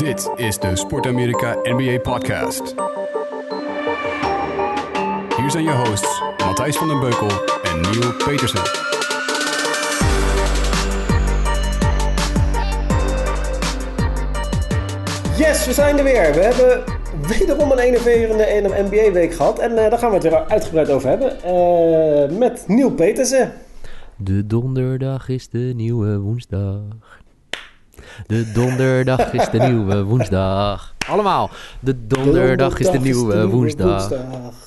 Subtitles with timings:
[0.00, 2.74] Dit is de Sport Amerika NBA Podcast.
[5.36, 7.28] Hier zijn je hosts Matthijs van den Beukel
[7.62, 8.60] en Neil Petersen.
[15.36, 16.32] Yes, we zijn er weer.
[16.34, 16.84] We hebben
[17.38, 19.58] wederom een enerverende NBA-week gehad.
[19.58, 21.36] En uh, daar gaan we het weer uitgebreid over hebben.
[21.46, 23.52] Uh, met Neil Petersen.
[24.16, 27.19] De donderdag is de nieuwe woensdag.
[28.26, 30.94] De donderdag is de nieuwe woensdag.
[31.08, 31.50] Allemaal.
[31.80, 34.12] De donderdag, is de nieuwe, woensdag.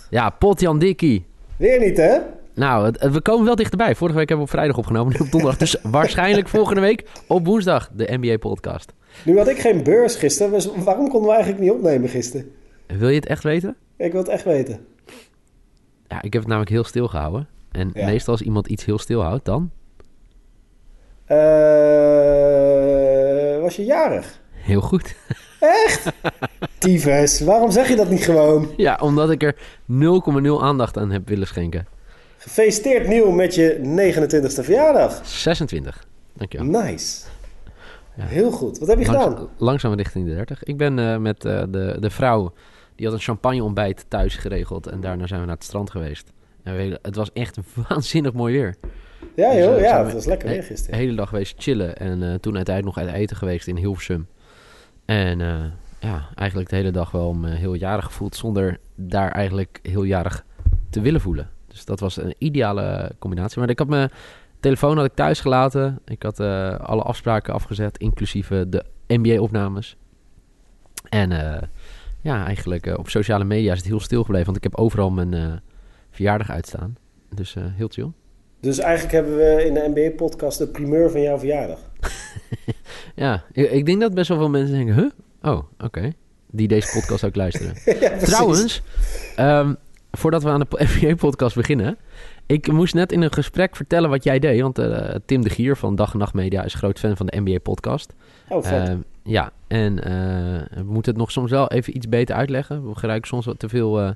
[0.10, 1.26] Ja, Potjan Dikkie.
[1.58, 2.18] Weer niet, hè?
[2.56, 3.96] Nou, we komen wel dichterbij.
[3.96, 5.60] Vorige week hebben we op vrijdag opgenomen, nu op donderdag.
[5.60, 8.94] Dus waarschijnlijk volgende week op woensdag de NBA-podcast.
[9.26, 12.52] Nu had ik geen beurs gisteren, dus waarom konden we eigenlijk niet opnemen gisteren?
[12.88, 13.76] Wil je het echt weten?
[13.98, 14.86] Ik wil het echt weten.
[16.08, 17.48] Ja, ik heb het namelijk heel stil gehouden.
[17.72, 19.72] En meestal als iemand iets heel stil houdt, dan?
[21.28, 22.93] Uh,
[23.64, 24.40] was je jarig?
[24.52, 25.16] Heel goed.
[25.60, 26.12] Echt?
[26.78, 28.74] Tyfus, waarom zeg je dat niet gewoon?
[28.78, 29.62] Ja, omdat ik er 0,0
[30.62, 31.88] aandacht aan heb willen schenken.
[32.38, 35.22] Gefeliciteerd Nieuw met je 29e verjaardag.
[35.24, 36.68] 26, dankjewel.
[36.82, 37.26] Nice.
[38.16, 38.26] Ja.
[38.26, 38.80] Heel goed.
[38.80, 39.50] Wat heb je gedaan?
[39.58, 40.64] Langzaam richting de 30.
[40.64, 42.54] Ik ben uh, met uh, de, de vrouw,
[42.96, 44.88] die had een champagne ontbijt thuis geregeld.
[44.88, 46.32] En daarna zijn we naar het strand geweest.
[46.64, 47.58] Het was echt
[47.90, 48.76] waanzinnig mooi weer.
[49.36, 50.98] Ja dus, joh, uh, ja, het was lekker weer gisteren.
[50.98, 51.98] De hele dag geweest chillen.
[51.98, 54.28] En toen uiteindelijk nog uit eten geweest in Hilversum.
[55.06, 55.40] En
[56.00, 58.36] ja, eigenlijk de hele dag wel me heel jarig gevoeld.
[58.36, 60.46] Zonder daar eigenlijk heel jarig
[60.90, 61.50] te willen voelen.
[61.68, 63.60] Dus dat was een ideale combinatie.
[63.60, 64.12] Maar ik had mijn
[64.60, 66.00] telefoon had ik thuis gelaten.
[66.06, 66.40] Ik had
[66.80, 69.98] alle afspraken afgezet, inclusief de NBA-opnames.
[71.10, 71.30] En
[72.22, 74.46] ja, eigenlijk op sociale media is het heel stil gebleven.
[74.46, 75.62] Want ik heb overal mijn
[76.14, 76.98] verjaardag uitstaan.
[77.36, 78.12] Dus heel chill.
[78.60, 81.80] Dus eigenlijk hebben we in de NBA-podcast de primeur van jouw verjaardag.
[83.16, 84.96] ja, ik, ik, denk dat best wel veel mensen denken...
[84.96, 85.10] Huh?
[85.42, 85.86] Oh, oké.
[85.86, 86.14] Okay.
[86.52, 87.76] Die deze podcast ook luisteren.
[88.00, 88.82] ja, Trouwens,
[89.40, 89.78] um,
[90.12, 90.68] voordat we aan de
[91.00, 91.98] NBA-podcast beginnen...
[92.46, 94.62] Ik moest net in een gesprek vertellen wat jij deed.
[94.62, 97.42] Want uh, Tim de Gier van Dag en Nacht Media is groot fan van de
[97.42, 98.14] NBA-podcast.
[98.50, 98.90] Oh, vet.
[98.90, 102.88] Uh, ja, en uh, we moeten het nog soms wel even iets beter uitleggen.
[102.88, 104.16] We gebruiken soms wat te veel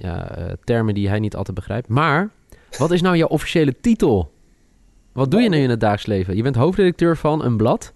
[0.00, 1.88] ja, termen die hij niet altijd begrijpt.
[1.88, 2.30] Maar,
[2.78, 4.30] wat is nou jouw officiële titel?
[5.12, 6.36] Wat doe je nu in het dagelijks leven?
[6.36, 7.92] Je bent hoofdredacteur van een blad.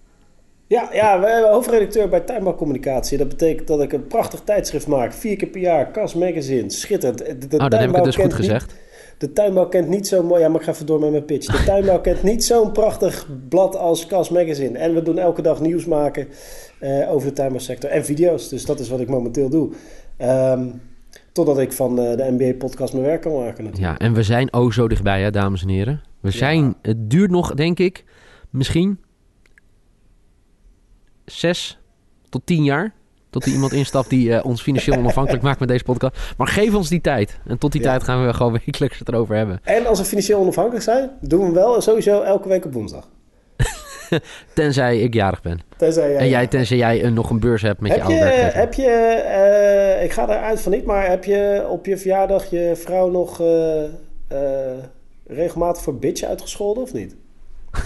[0.67, 3.17] Ja, ja we hebben hoofdredacteur bij Tuinbouw Communicatie.
[3.17, 5.13] Dat betekent dat ik een prachtig tijdschrift maak.
[5.13, 6.69] Vier keer per jaar, Kas Magazine.
[6.69, 7.17] Schitterend.
[7.17, 8.75] De, oh, dan heb ik het dus goed gezegd.
[9.17, 10.41] De tuinbouw kent niet zo'n mooi...
[10.41, 11.57] Ja, maar ik ga even door met mijn pitch.
[11.57, 14.77] De tuinbouw kent niet zo'n prachtig blad als Cas Magazine.
[14.77, 16.27] En we doen elke dag nieuws maken
[16.81, 18.49] uh, over de tuinbouwsector en video's.
[18.49, 19.69] Dus dat is wat ik momenteel doe.
[20.21, 20.81] Um,
[21.35, 23.99] totdat ik van de NBA-podcast mijn werk kan maken natuurlijk.
[23.99, 26.01] Ja, en we zijn oh zo dichtbij, hè, dames en heren.
[26.19, 26.63] We zijn...
[26.63, 26.73] Ja.
[26.81, 28.03] Het duurt nog, denk ik,
[28.49, 28.99] misschien...
[31.25, 31.79] zes
[32.29, 32.93] tot tien jaar
[33.29, 36.33] tot er iemand instapt die uh, ons financieel onafhankelijk maakt met deze podcast.
[36.37, 37.39] Maar geef ons die tijd.
[37.45, 37.87] En tot die ja.
[37.87, 39.59] tijd gaan we gewoon wekelijks het erover hebben.
[39.63, 43.09] En als we financieel onafhankelijk zijn, doen we hem wel sowieso elke week op woensdag.
[44.53, 45.59] tenzij ik jarig ben.
[45.77, 48.19] Tenzij jij, en jij, tenzij jij een, nog een beurs hebt met heb je, oude
[48.19, 48.53] werk.
[48.53, 49.23] Heb je,
[49.97, 53.41] uh, ik ga eruit van niet, maar heb je op je verjaardag je vrouw nog
[53.41, 53.83] uh,
[55.27, 57.15] regelmatig voor bitch uitgescholden of niet?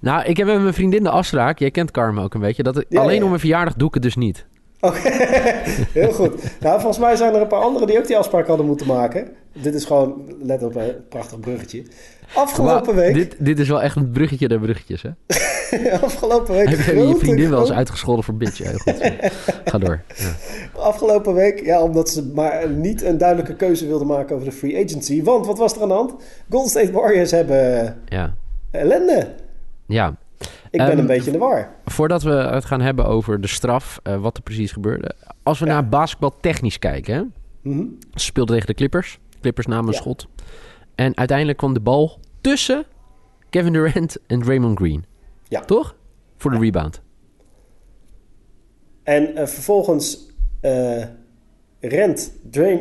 [0.00, 1.58] Nou, ik heb met mijn vriendin de afspraak.
[1.58, 2.62] Jij kent Carmen ook een beetje.
[2.62, 3.22] Dat ik, ja, alleen ja.
[3.22, 4.46] om mijn verjaardag doe ik het dus niet.
[4.80, 4.98] Oké,
[6.00, 6.60] heel goed.
[6.60, 9.28] Nou, volgens mij zijn er een paar anderen die ook die afspraak hadden moeten maken.
[9.52, 11.82] Dit is gewoon, let op, een prachtig bruggetje.
[12.34, 13.14] Afgelopen maar, week...
[13.14, 15.10] Dit, dit is wel echt een bruggetje der bruggetjes, hè?
[16.06, 16.68] Afgelopen week...
[16.68, 18.58] Heb je je vriendin wel eens uitgescholden voor bitch?
[18.58, 19.12] Heel goed.
[19.64, 20.00] Ga door.
[20.16, 20.34] Ja.
[20.80, 24.84] Afgelopen week, ja, omdat ze maar niet een duidelijke keuze wilden maken over de free
[24.84, 25.22] agency.
[25.22, 26.14] Want, wat was er aan de hand?
[26.50, 28.34] Golden State Warriors hebben ja.
[28.70, 29.34] ellende.
[29.86, 30.16] Ja.
[30.70, 31.70] Ik ben um, een beetje in de war.
[31.84, 35.14] Voordat we het gaan hebben over de straf, uh, wat er precies gebeurde.
[35.42, 35.72] Als we ja.
[35.72, 37.14] naar basketbal technisch kijken.
[37.14, 37.20] Hè?
[37.20, 37.98] Mm -hmm.
[38.14, 39.18] Ze speelden tegen de Clippers.
[39.40, 40.26] Clippers namen een schot.
[40.98, 42.84] En uiteindelijk kwam de bal tussen
[43.50, 45.04] Kevin Durant en Draymond Green.
[45.48, 45.60] Ja.
[45.60, 45.96] Toch?
[46.36, 46.62] Voor de ja.
[46.62, 47.02] rebound.
[49.02, 50.26] En uh, vervolgens
[50.62, 51.04] uh,
[51.80, 52.80] rent, Dray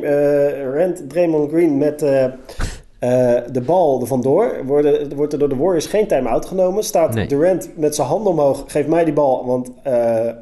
[0.71, 1.99] rent Draymond Green met...
[3.51, 4.65] De bal er vandoor.
[4.65, 6.83] Worden, wordt er door de Warriors geen time-out genomen.
[6.83, 7.27] Staat nee.
[7.27, 8.63] Durant met zijn hand omhoog.
[8.67, 9.45] Geef mij die bal.
[9.45, 9.71] Want,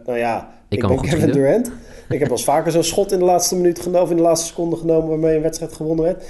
[0.05, 1.31] nou ja, ik, ik ben Kevin schieten.
[1.31, 1.71] Durant.
[2.09, 4.01] ik heb wel eens vaker zo'n schot in de laatste minuut genomen.
[4.01, 5.09] Of in de laatste seconde genomen.
[5.09, 6.23] Waarmee een wedstrijd gewonnen werd.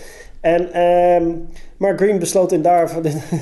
[0.46, 1.48] En, um,
[1.78, 2.92] maar Green besloot in daar...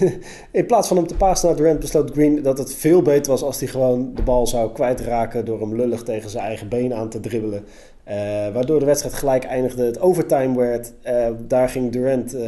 [0.52, 1.80] in plaats van hem te passen naar Durant...
[1.80, 3.44] besloot Green dat het veel beter was...
[3.44, 5.46] als hij gewoon de bal zou kwijtraken...
[5.46, 7.66] door hem lullig tegen zijn eigen been aan te dribbelen.
[8.08, 8.14] Uh,
[8.54, 9.84] waardoor de wedstrijd gelijk eindigde.
[9.84, 10.94] Het overtime werd.
[11.08, 12.36] Uh, daar ging Durant...
[12.36, 12.42] Uh,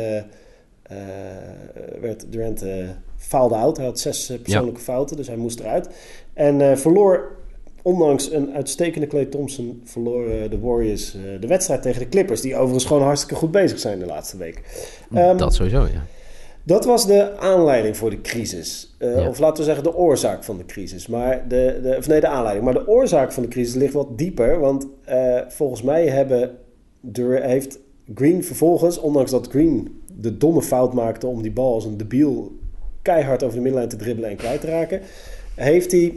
[2.01, 2.65] werd Durant
[3.17, 3.77] faalde out.
[3.77, 4.85] Hij had zes persoonlijke ja.
[4.85, 5.89] fouten, dus hij moest eruit.
[6.33, 7.31] En verloor
[7.85, 12.41] ondanks een uitstekende Clay Thompson verloren de Warriors uh, de wedstrijd tegen de Clippers.
[12.41, 14.61] Die overigens gewoon hartstikke goed bezig zijn de laatste week.
[15.15, 16.05] Um, dat sowieso, ja.
[16.63, 18.95] Dat was de aanleiding voor de crisis.
[18.99, 19.27] Uh, ja.
[19.27, 21.07] Of laten we zeggen de oorzaak van de crisis.
[21.07, 22.65] Maar de, de, of nee, de aanleiding.
[22.65, 24.59] Maar de oorzaak van de crisis ligt wat dieper.
[24.59, 26.57] Want uh, volgens mij hebben
[26.99, 27.79] de, heeft
[28.15, 32.51] Green vervolgens, ondanks dat Green de domme fout maakte om die bal als een debiel
[33.01, 35.01] keihard over de middenlijn te dribbelen en kwijt te raken,
[35.55, 36.13] heeft hij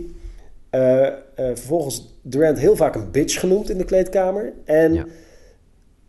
[0.71, 1.09] uh,
[1.39, 4.53] vervolgens Durant heel vaak een bitch genoemd in de kleedkamer.
[4.65, 5.05] En ja.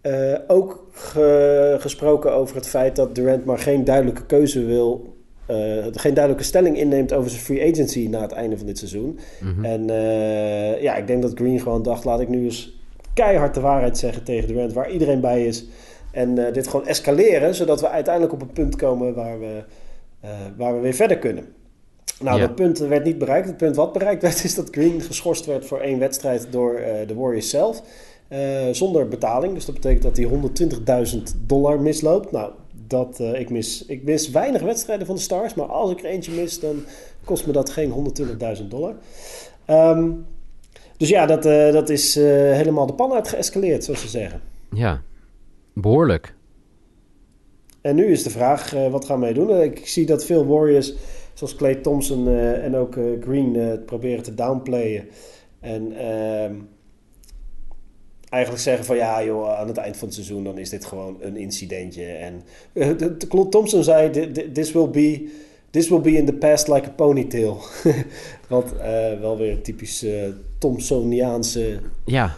[0.02, 5.18] uh, ook ge gesproken over het feit dat Durant maar geen duidelijke keuze wil.
[5.92, 9.20] geen duidelijke stelling inneemt over zijn free agency na het einde van dit seizoen.
[9.40, 9.66] Mm -hmm.
[9.66, 9.88] En
[10.81, 12.80] ja, ik denk dat Green gewoon dacht: laat ik nu eens
[13.14, 15.66] keihard de waarheid zeggen tegen Durant, waar iedereen bij is.
[16.12, 19.64] En dit gewoon escaleren, zodat we uiteindelijk op een punt komen waar we,
[20.58, 21.46] waar we weer verder kunnen.
[22.19, 22.45] Nou, Ja.
[22.48, 23.48] dat punt werd niet bereikt.
[23.48, 27.07] Het punt wat bereikt werd, is dat Green geschorst werd voor één wedstrijd door eh,
[27.07, 27.81] de Warriors zelf.
[28.27, 29.54] eh, zonder betaling.
[29.54, 32.31] Dus dat betekent dat hij 120.000 dollar misloopt.
[32.31, 32.51] Nou,
[32.88, 35.54] dat, eh, ik, mis, ik mis weinig wedstrijden van de Stars.
[35.54, 36.83] Maar als ik er eentje mis, dan
[37.24, 38.95] kost me dat geen 120.000 dollar.
[39.66, 40.10] Ehm,
[40.98, 41.44] dus ja, dat,
[41.74, 44.42] dat is helemaal de pan uit geëscaleerd, zoals ze zeggen.
[44.71, 45.01] Ja,
[45.74, 46.33] behoorlijk.
[47.81, 49.62] En nu is de vraag, wat gaan wij doen?
[49.62, 50.94] Ik zie dat veel Warriors,
[51.39, 55.07] zoals Clay Thompson eh, en ook eh, Green, eh, proberen te downplayen.
[55.59, 56.53] En ehm,
[58.30, 61.18] eigenlijk zeggen van ja joh, aan het eind van het seizoen dan is dit gewoon
[61.21, 62.06] een incidentje.
[62.06, 62.41] En
[63.50, 65.30] Thompson zei, "Thi- thi- this will be...
[65.71, 67.57] This will be in the past like a ponytail.
[68.50, 68.74] Wat
[69.19, 70.06] wel weer een typisch
[70.57, 72.35] Thompsoniaanse Ja,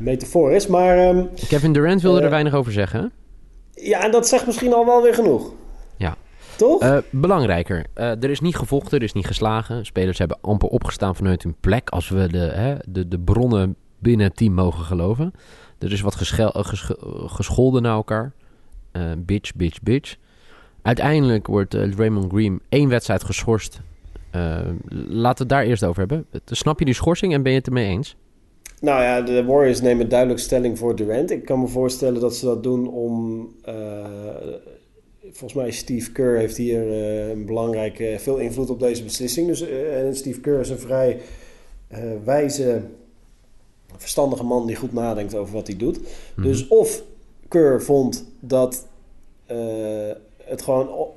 [0.00, 0.66] metafoor is.
[0.66, 3.12] Maar ehm, Kevin Durant wilde er weinig over zeggen.
[3.74, 5.52] ja, en dat zegt misschien al wel weer genoeg.
[6.58, 6.82] Toch?
[6.82, 9.86] Eh, belangrijker, eh, er is niet gevochten, er is niet geslagen.
[9.86, 14.26] Spelers hebben amper opgestaan vanuit hun plek, als we de, hè, de, de bronnen binnen
[14.26, 15.32] het team mogen geloven.
[15.78, 16.64] Er is wat geschel, eh,
[17.26, 18.32] gescholden naar elkaar.
[19.18, 20.16] Bitch, bitch, bitch.
[20.82, 23.80] Uiteindelijk wordt Raymond Green één wedstrijd geschorst.
[25.08, 26.26] Laten we het daar eerst over hebben.
[26.44, 28.16] Snap je die schorsing en ben je het ermee eens?
[28.80, 31.30] Nou ja, de Warriors nemen duidelijk stelling voor Durant.
[31.30, 33.48] Ik kan me voorstellen dat ze dat doen om.
[35.32, 39.46] Volgens mij Steve Kerr heeft hier eh, een belangrijke, veel invloed op deze beslissing.
[39.46, 41.20] Dus, eh, en Steve Kerr is een vrij
[41.88, 42.82] eh, wijze,
[43.96, 46.00] verstandige man die goed nadenkt over wat hij doet.
[46.36, 46.46] Mhm.
[46.46, 47.02] Dus of
[47.48, 48.86] Kerr vond dat
[50.44, 51.08] het gewoon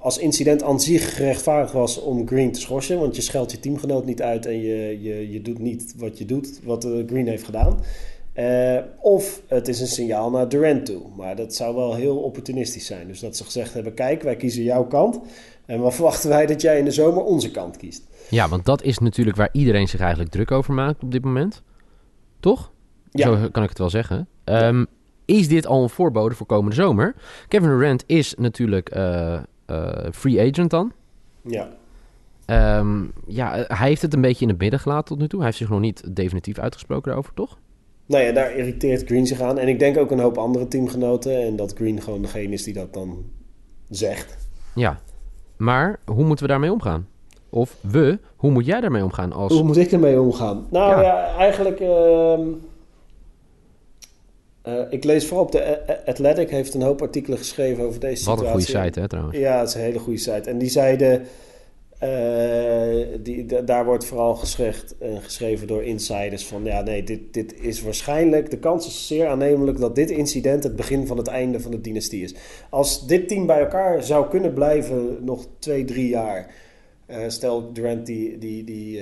[0.00, 2.98] als incident aan zich gerechtvaardigd was om Green te schorsen.
[2.98, 6.24] Want je scheldt je teamgenoot niet uit en je, je, je doet niet wat je
[6.24, 7.78] doet, wat Green heeft gedaan.
[8.36, 11.02] Eh, of het is een signaal naar Durant toe.
[11.16, 13.06] Maar dat zou wel heel opportunistisch zijn.
[13.06, 15.20] Dus dat ze gezegd hebben, kijk, wij kiezen jouw kant.
[15.66, 18.02] En wat verwachten wij dat jij in de zomer onze kant kiest.
[18.30, 21.62] Ja, want dat is natuurlijk waar iedereen zich eigenlijk druk over maakt op dit moment.
[22.40, 22.72] Toch?
[23.10, 23.26] Ja.
[23.26, 24.28] Zo kan ik het wel zeggen.
[24.44, 24.84] Ehm,
[25.24, 27.14] Is dit al een voorbode voor komende zomer?
[27.48, 29.34] Kevin Durant is natuurlijk eh,
[29.66, 30.92] eh, free agent dan.
[31.42, 31.68] Ja.
[32.44, 35.38] Ehm, ja, hij heeft het een beetje in het midden gelaten tot nu toe.
[35.38, 37.58] Hij heeft zich nog niet definitief uitgesproken daarover, toch?
[38.06, 39.58] Nou ja, daar irriteert Green zich aan.
[39.58, 41.42] En ik denk ook een hoop andere teamgenoten.
[41.42, 43.24] En dat Green gewoon degene is die dat dan
[43.90, 44.36] zegt.
[44.74, 45.00] Ja.
[45.56, 47.08] Maar hoe moeten we daarmee omgaan?
[47.50, 49.52] Of we, hoe moet jij daarmee omgaan als...
[49.52, 50.66] Hoe moet ik ermee omgaan?
[50.70, 51.02] Nou Ja.
[51.02, 51.80] ja, eigenlijk...
[51.80, 52.40] ehm,
[54.62, 58.00] eh, ik lees vooral op de A- A- Athletic heeft een hoop artikelen geschreven over
[58.00, 58.46] deze Wat situatie.
[58.46, 59.36] een goede site, hè, trouwens.
[59.38, 60.50] Ja, het is een hele goede site.
[60.50, 61.22] En die zeiden...
[62.06, 66.64] eh, die, da- daar wordt vooral gezegd, eh, geschreven door insiders van...
[66.64, 68.50] Ja, nee, dit, dit is waarschijnlijk...
[68.50, 71.80] De kans is zeer aannemelijk dat dit incident het begin van het einde van de
[71.80, 72.34] dynastie is.
[72.70, 76.54] Als dit team bij elkaar zou kunnen blijven nog twee, drie jaar...
[77.06, 79.00] eh, stel, Durant die, die, die,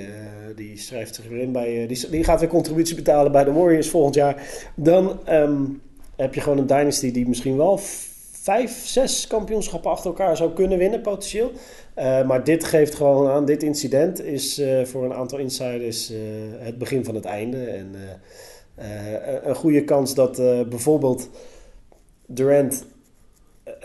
[0.55, 1.87] die schrijft zich weer in bij...
[1.87, 4.47] die, die gaat weer contributie betalen bij de Warriors volgend jaar.
[4.75, 5.63] Dan ehm,
[6.15, 7.79] heb je gewoon een dynasty die misschien wel
[8.45, 11.51] vijf, zes kampioenschappen achter elkaar zou kunnen winnen, potentieel.
[11.93, 16.17] Eh, maar dit geeft gewoon aan, dit incident is eh, voor een aantal insiders eh,
[16.57, 17.65] het begin van het einde.
[17.65, 17.95] En
[19.43, 20.35] een goede kans dat
[20.69, 21.29] bijvoorbeeld
[22.25, 22.85] Durant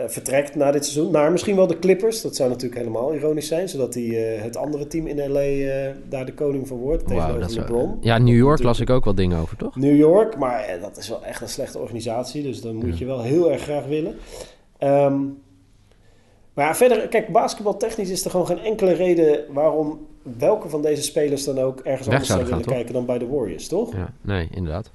[0.06, 1.12] vertrekt na dit seizoen.
[1.12, 2.22] Naar misschien wel de Clippers.
[2.22, 3.68] Dat zou natuurlijk helemaal ironisch zijn.
[3.68, 7.06] Zodat hij eh, het andere team in LA eh, daar de koning van wordt.
[7.06, 7.98] Tegenover dat wel- LeBron.
[8.00, 9.76] Ja, New York las ik ook wel dingen over, toch?
[9.76, 12.42] New York, maar eh, dat is wel echt een slechte organisatie.
[12.42, 12.94] Dus dan moet Ja.
[12.98, 14.14] je wel heel erg graag willen.
[14.78, 15.18] Ehm,
[16.54, 20.06] maar ja, verder, kijk, basketbaltechnisch is er gewoon geen enkele reden waarom
[20.38, 23.26] welke van deze spelers dan ook ergens Weg anders zou willen kijken dan bij de
[23.26, 23.92] Warriors, toch?
[23.94, 24.90] Ja, nee, inderdaad.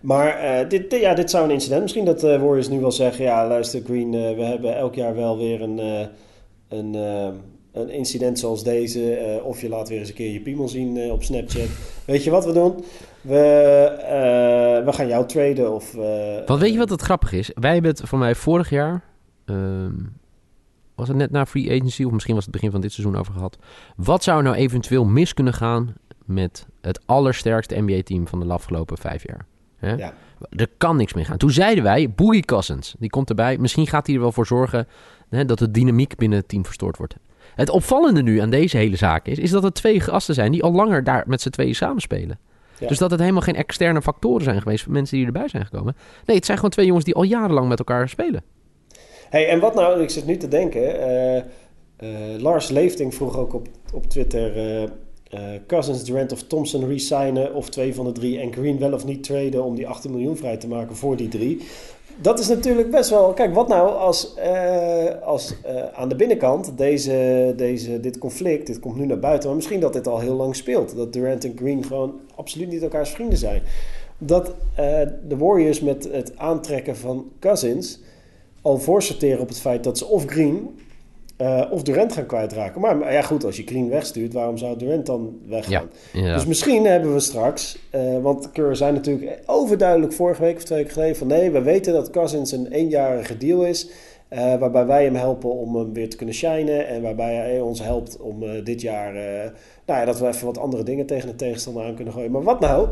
[0.00, 1.82] Maar eh, dit, ja, dit zou een incident.
[1.82, 5.14] Misschien dat de Warriors nu wel zeggen: ja, luister, Green, eh, we hebben elk jaar
[5.14, 6.06] wel weer een, eh,
[6.68, 7.28] een, eh,
[7.72, 10.96] een incident zoals deze, eh, of je laat weer eens een keer je piemel zien
[10.96, 11.68] eh, op Snapchat.
[12.04, 12.84] Weet je wat we doen?
[13.20, 13.36] We,
[14.02, 15.94] eh, we gaan jou traden of...
[15.94, 17.50] eh, Want weet je wat het grappig is?
[17.54, 19.04] Wij hebben het voor mij vorig jaar...
[19.44, 19.92] ehm,
[20.94, 23.32] was het net na free agency of misschien was het begin van dit seizoen over
[23.32, 23.58] gehad.
[23.96, 29.26] Wat zou nou eventueel mis kunnen gaan met het allersterkste NBA-team van de afgelopen vijf
[29.26, 29.46] jaar?
[29.80, 29.94] Hè?
[29.94, 30.14] Ja.
[30.50, 31.36] Er kan niks meer gaan.
[31.36, 33.58] Toen zeiden wij, Boogie Cousins, die komt erbij.
[33.58, 34.88] Misschien gaat hij er wel voor zorgen
[35.28, 37.14] hè, dat de dynamiek binnen het team verstoord wordt.
[37.54, 40.62] Het opvallende nu aan deze hele zaak is, is dat er twee gasten zijn die
[40.62, 42.38] al langer daar met z'n tweeën samenspelen.
[42.78, 42.86] Ja.
[42.86, 45.96] Dus dat het helemaal geen externe factoren zijn geweest van mensen die erbij zijn gekomen.
[46.26, 48.42] Nee, het zijn gewoon twee jongens die al jarenlang met elkaar spelen.
[49.30, 51.00] Hey, en wat nou, ik zit nu te denken.
[51.00, 54.80] eh, eh, Lars Leefting vroeg ook op, op Twitter.
[54.82, 54.90] eh,
[55.66, 58.38] Cousins, Durant of Thompson resignen of twee van de drie.
[58.38, 61.28] En Green wel of niet traden om die 18 miljoen vrij te maken voor die
[61.28, 61.60] drie.
[62.16, 63.32] Dat is natuurlijk best wel.
[63.32, 68.78] Kijk, wat nou als, eh, als eh, aan de binnenkant deze, deze, dit conflict, dit
[68.78, 70.96] komt nu naar buiten, maar misschien dat dit al heel lang speelt.
[70.96, 73.62] Dat Durant en Green gewoon absoluut niet elkaars vrienden zijn.
[74.18, 78.00] Dat eh, de Warriors met het aantrekken van Cousins
[78.62, 80.78] al voorsorteren op het feit dat ze of Green
[81.40, 82.80] eh, of Durant gaan kwijtraken.
[82.80, 85.90] Maar, maar ja, goed, als je Green wegstuurt, waarom zou Durant dan weggaan?
[86.12, 86.34] Ja.
[86.34, 90.78] Dus misschien hebben we straks, eh, want Keur zei natuurlijk overduidelijk vorige week of twee
[90.78, 93.88] weken geleden van nee, we weten dat Cousins een eenjarige deal is.
[94.28, 96.86] eh, waarbij wij hem helpen om hem weer te kunnen shinen.
[96.86, 99.12] En waarbij hij ons helpt om dit jaar.
[99.86, 102.30] nou ja, dat we even wat andere dingen tegen de tegenstander aan kunnen gooien.
[102.30, 102.88] Maar wat nou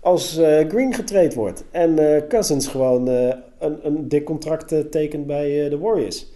[0.00, 6.31] als Green getraind wordt en Cousins gewoon een, een dik contract tekent bij de Warriors?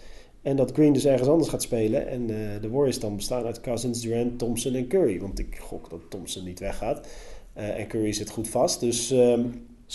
[0.46, 2.08] En dat Green dus ergens anders gaat spelen.
[2.08, 5.20] En eh, de Warriors dan bestaan uit Cousins, Durant, Thompson en Curry.
[5.20, 7.06] Want ik gok dat Thompson niet weggaat.
[7.52, 8.80] Eh, en Curry zit goed vast.
[8.80, 9.40] Dus ehm,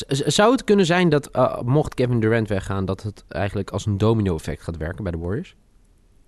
[0.08, 3.98] Zou het kunnen zijn dat, eh, mocht Kevin Durant weggaan, dat het eigenlijk als een
[3.98, 5.56] domino-effect gaat werken bij de Warriors?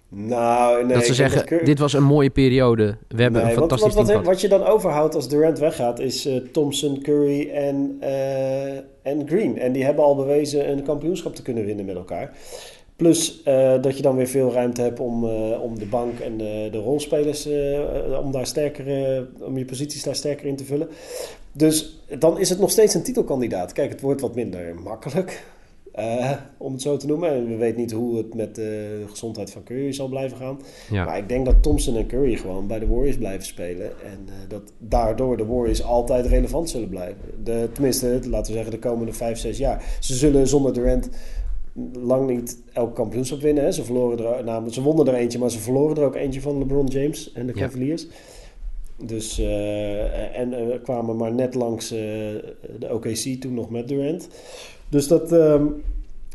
[0.07, 0.93] nou, nee.
[0.93, 2.97] dat ze zeggen, Curry- dit was een mooie periode.
[3.07, 5.99] We hebben Nee, een fantastisch want team wat, wat je dan overhoudt als Durant weggaat
[5.99, 7.97] is eh, Thompson, Curry en,
[9.01, 9.59] en Green.
[9.59, 12.37] En die hebben al bewezen een kampioenschap te kunnen winnen met elkaar.
[13.03, 16.37] Plus eh, dat je dan weer veel ruimte hebt om, eh, om de bank en
[16.37, 18.85] de, de rolspelers, eh, om, daar sterker,
[19.41, 20.87] om je posities daar sterker in te vullen.
[21.51, 23.71] Dus dan is het nog steeds een titelkandidaat.
[23.71, 25.43] Kijk, het wordt wat minder makkelijk,
[26.57, 27.29] om het zo te noemen.
[27.29, 30.59] En we weten niet hoe het met de gezondheid van Curry zal blijven gaan.
[30.89, 31.05] Ja.
[31.05, 33.85] Maar ik denk dat Thompson en Curry gewoon bij de Warriors blijven spelen.
[33.85, 37.43] En dat daardoor de Warriors altijd relevant zullen blijven.
[37.43, 39.97] De, tenminste, laten we zeggen de komende vijf, zes jaar.
[39.99, 41.09] Ze zullen zonder Durant
[41.93, 43.63] lang niet elk kampioenschap winnen.
[43.63, 43.71] Hè.
[43.71, 46.57] Ze, verloren er, nou, ze wonnen er eentje, maar ze verloren er ook eentje van
[46.57, 47.61] LeBron James en de Ja.
[47.61, 48.07] Cavaliers.
[49.05, 51.99] Dus, eh, en eh, kwamen maar net langs eh,
[52.79, 54.27] de OKC toen nog met Durant.
[54.89, 55.65] Dus dat, ehm,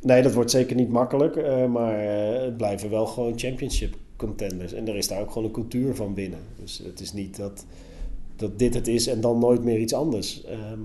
[0.02, 1.36] nee, dat wordt zeker niet makkelijk.
[1.68, 2.00] maar
[2.42, 4.72] het blijven wel gewoon championship contenders.
[4.72, 6.38] En er is daar ook gewoon een cultuur van binnen.
[6.60, 7.64] Dus het is niet dat,
[8.36, 10.44] dat dit het is en dan nooit meer iets anders.
[10.44, 10.80] Ehm,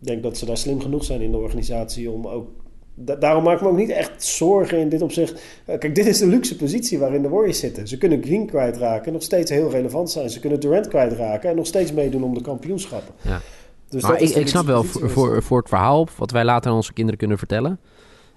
[0.00, 2.48] ik denk dat ze daar slim genoeg zijn in de organisatie om ook...
[3.04, 5.42] da- daarom maak ik me ook niet echt zorgen in dit opzicht.
[5.64, 7.88] Eh, kijk, dit is de luxe positie waarin de Warriors zitten.
[7.88, 10.30] Ze kunnen Green kwijtraken en nog steeds heel relevant zijn.
[10.30, 13.14] Ze kunnen Durant kwijtraken en nog steeds meedoen om de kampioenschappen.
[13.22, 13.40] Ja.
[13.88, 16.70] Dus maar dat ik, ik snap wel, voor, voor, voor het verhaal, wat wij later
[16.70, 17.78] aan onze kinderen kunnen vertellen...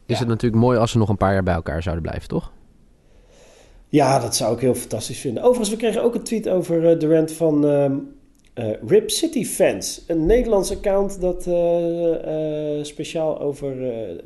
[0.06, 0.20] is Ja.
[0.20, 2.52] het natuurlijk mooi als ze nog een paar jaar bij elkaar zouden blijven, toch?
[3.88, 5.44] Ja, dat zou ik heel fantastisch vinden.
[5.44, 7.96] Overigens, we kregen ook een tweet over eh, Durant van ehm,
[8.54, 10.04] eh, Rip City Fans.
[10.08, 13.76] Een Nederlands account dat eh, eh, speciaal over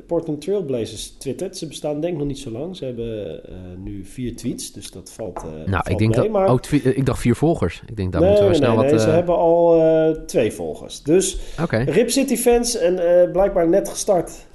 [0.06, 1.56] Portland Trailblazers twittert.
[1.56, 2.76] Ze bestaan denk ik nog niet zo lang.
[2.76, 3.40] Ze hebben
[3.84, 6.22] nu vier tweets, dus dat valt, nou, valt ik denk mee.
[6.22, 6.30] dat...
[6.30, 6.48] maar...
[6.48, 7.82] Ook, ik dacht vier volgers.
[7.86, 8.94] Ik denk, daar nee, moeten we nee, snel nee, wat...
[8.94, 11.02] nee, ze hebben al twee volgers.
[11.02, 11.38] Dus
[11.70, 12.94] Rip City Fans, en
[13.32, 14.46] blijkbaar net gestart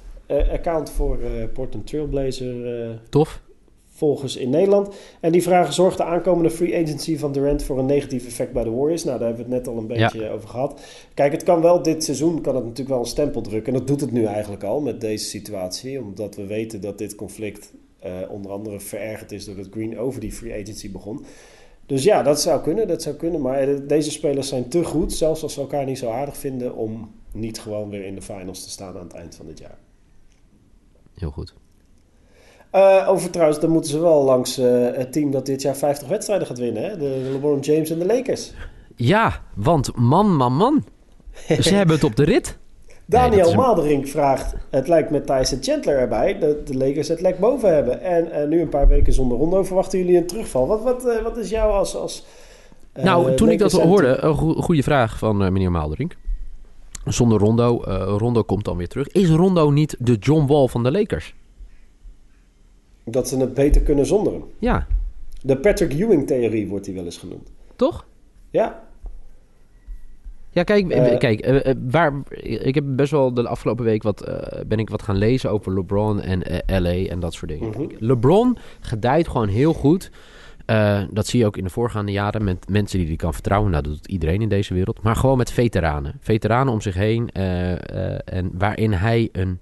[0.52, 1.18] account voor
[1.52, 2.54] Portland Trailblazer
[3.08, 3.42] tof.
[3.94, 4.94] Volgers in Nederland.
[5.20, 8.64] En die vragen: zorgt de aankomende free agency van Durant voor een negatief effect bij
[8.64, 9.04] de Warriors?
[9.04, 10.80] Nou, daar hebben we het net al een beetje over gehad.
[11.14, 13.72] Kijk, het kan wel dit seizoen kan het natuurlijk wel een stempel drukken.
[13.72, 16.00] En dat doet het nu eigenlijk al met deze situatie.
[16.00, 20.32] Omdat we weten dat dit conflict eh, onder andere verergerd is doordat Green over die
[20.32, 21.24] free agency begon.
[21.86, 23.40] Dus ja, dat zou kunnen, dat zou kunnen.
[23.40, 26.76] Maar eh, deze spelers zijn te goed, zelfs als ze elkaar niet zo aardig vinden,
[26.76, 29.78] om niet gewoon weer in de finals te staan aan het eind van dit jaar.
[31.14, 31.54] Heel goed.
[32.74, 36.08] Eh, over trouwens, dan moeten ze wel langs eh, het team dat dit jaar 50
[36.08, 36.82] wedstrijden gaat winnen.
[36.82, 36.96] Hè?
[36.96, 38.52] De LeBron James en de Lakers.
[38.96, 40.84] Ja, want man, man, man.
[41.60, 42.58] Ze hebben het op de rit.
[43.06, 47.74] Daniel Maderink vraagt, het lijkt met Tyson Chandler erbij, dat de Lakers het lek boven
[47.74, 48.00] hebben.
[48.00, 50.66] En eh, nu een paar weken zonder Rondo verwachten jullie een terugval.
[50.66, 51.96] Wat, wat, wat is jou als...
[51.96, 52.24] als
[52.94, 56.16] nou, toen ik dat hoorde, een go- goede vraag van meneer Maalderink.
[57.04, 57.82] Zonder Rondo,
[58.18, 59.08] Rondo komt dan weer terug.
[59.08, 61.34] Is Rondo niet de John Wall van de Lakers?
[63.04, 64.44] Dat ze het beter kunnen zonder hem.
[64.58, 64.86] Ja,
[65.42, 67.52] De Patrick Ewing-theorie wordt die wel eens genoemd.
[67.76, 68.06] Toch?
[68.50, 68.82] Ja,
[70.50, 74.30] Ja, kijk, eh, Eh, kijk eh, waar, ik heb best wel de afgelopen week wat,
[74.66, 77.68] ben ik wat gaan lezen over LeBron en LA en dat soort dingen.
[77.68, 77.82] Mhm.
[77.98, 80.10] LeBron gedijt gewoon heel goed.
[81.10, 83.70] Dat zie je ook in de voorgaande jaren met mensen die hij kan vertrouwen.
[83.70, 85.02] Nou, dat doet iedereen in deze wereld.
[85.02, 86.14] Maar gewoon met veteranen.
[86.20, 87.30] Veteranen om zich heen.
[88.24, 89.58] en waarin hij een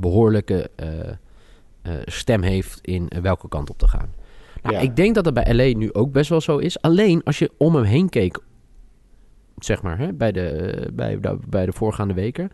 [0.00, 1.16] behoorlijke eh, eh,
[2.04, 4.14] stem heeft in eh, welke kant op te gaan.
[4.62, 4.80] Nou, Ja.
[4.80, 6.80] Ik denk dat dat bij LA nu ook best wel zo is.
[6.80, 8.38] Alleen als je om hem heen keek
[9.58, 12.50] zeg maar, hè, bij, de, bij, de, bij de voorgaande weken.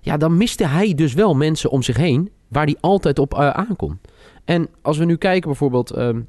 [0.00, 3.50] Ja, dan miste hij dus wel mensen om zich heen waar hij altijd op eh,
[3.50, 3.98] aankon.
[4.44, 6.20] En als we nu kijken bijvoorbeeld ehm,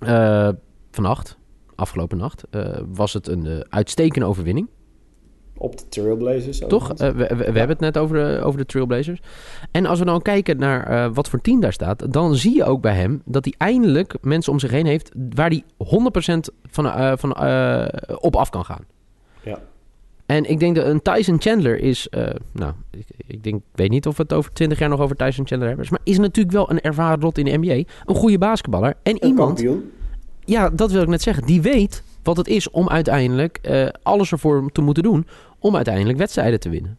[0.00, 0.48] eh,
[0.90, 1.38] vannacht,
[1.74, 4.68] afgelopen nacht, eh, was het een eh, uitstekende overwinning.
[5.58, 6.58] Op de Trailblazers.
[6.58, 6.92] Toch?
[6.92, 9.20] Eh, we we, hebben het net over de, over de Trailblazers.
[9.70, 12.64] En als we dan kijken naar eh, wat voor team daar staat, dan zie je
[12.64, 16.86] ook bij hem dat hij eindelijk mensen om zich heen heeft waar hij 100% van,
[16.86, 17.30] eh, van,
[18.20, 18.84] op af kan gaan.
[19.42, 19.58] Ja.
[20.26, 22.08] En ik denk dat een Tyson Chandler is,
[22.52, 25.16] nou, ik, ik denk, ik weet niet of we het over 20 jaar nog over
[25.16, 28.38] Tyson Chandler hebben, maar is natuurlijk wel een ervaren rot in de NBA, een goede
[28.38, 29.90] basketballer en Een iemand kampioen.
[30.44, 31.46] ja, dat wil ik net zeggen.
[31.46, 33.60] Die weet wat het is om uiteindelijk
[34.02, 35.26] alles ervoor te moeten doen
[35.58, 36.98] om uiteindelijk wedstrijden te winnen.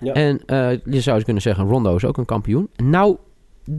[0.00, 0.12] Ja.
[0.12, 2.68] En eh, je zou eens kunnen zeggen, Rondo is ook een kampioen.
[2.76, 3.16] Nou,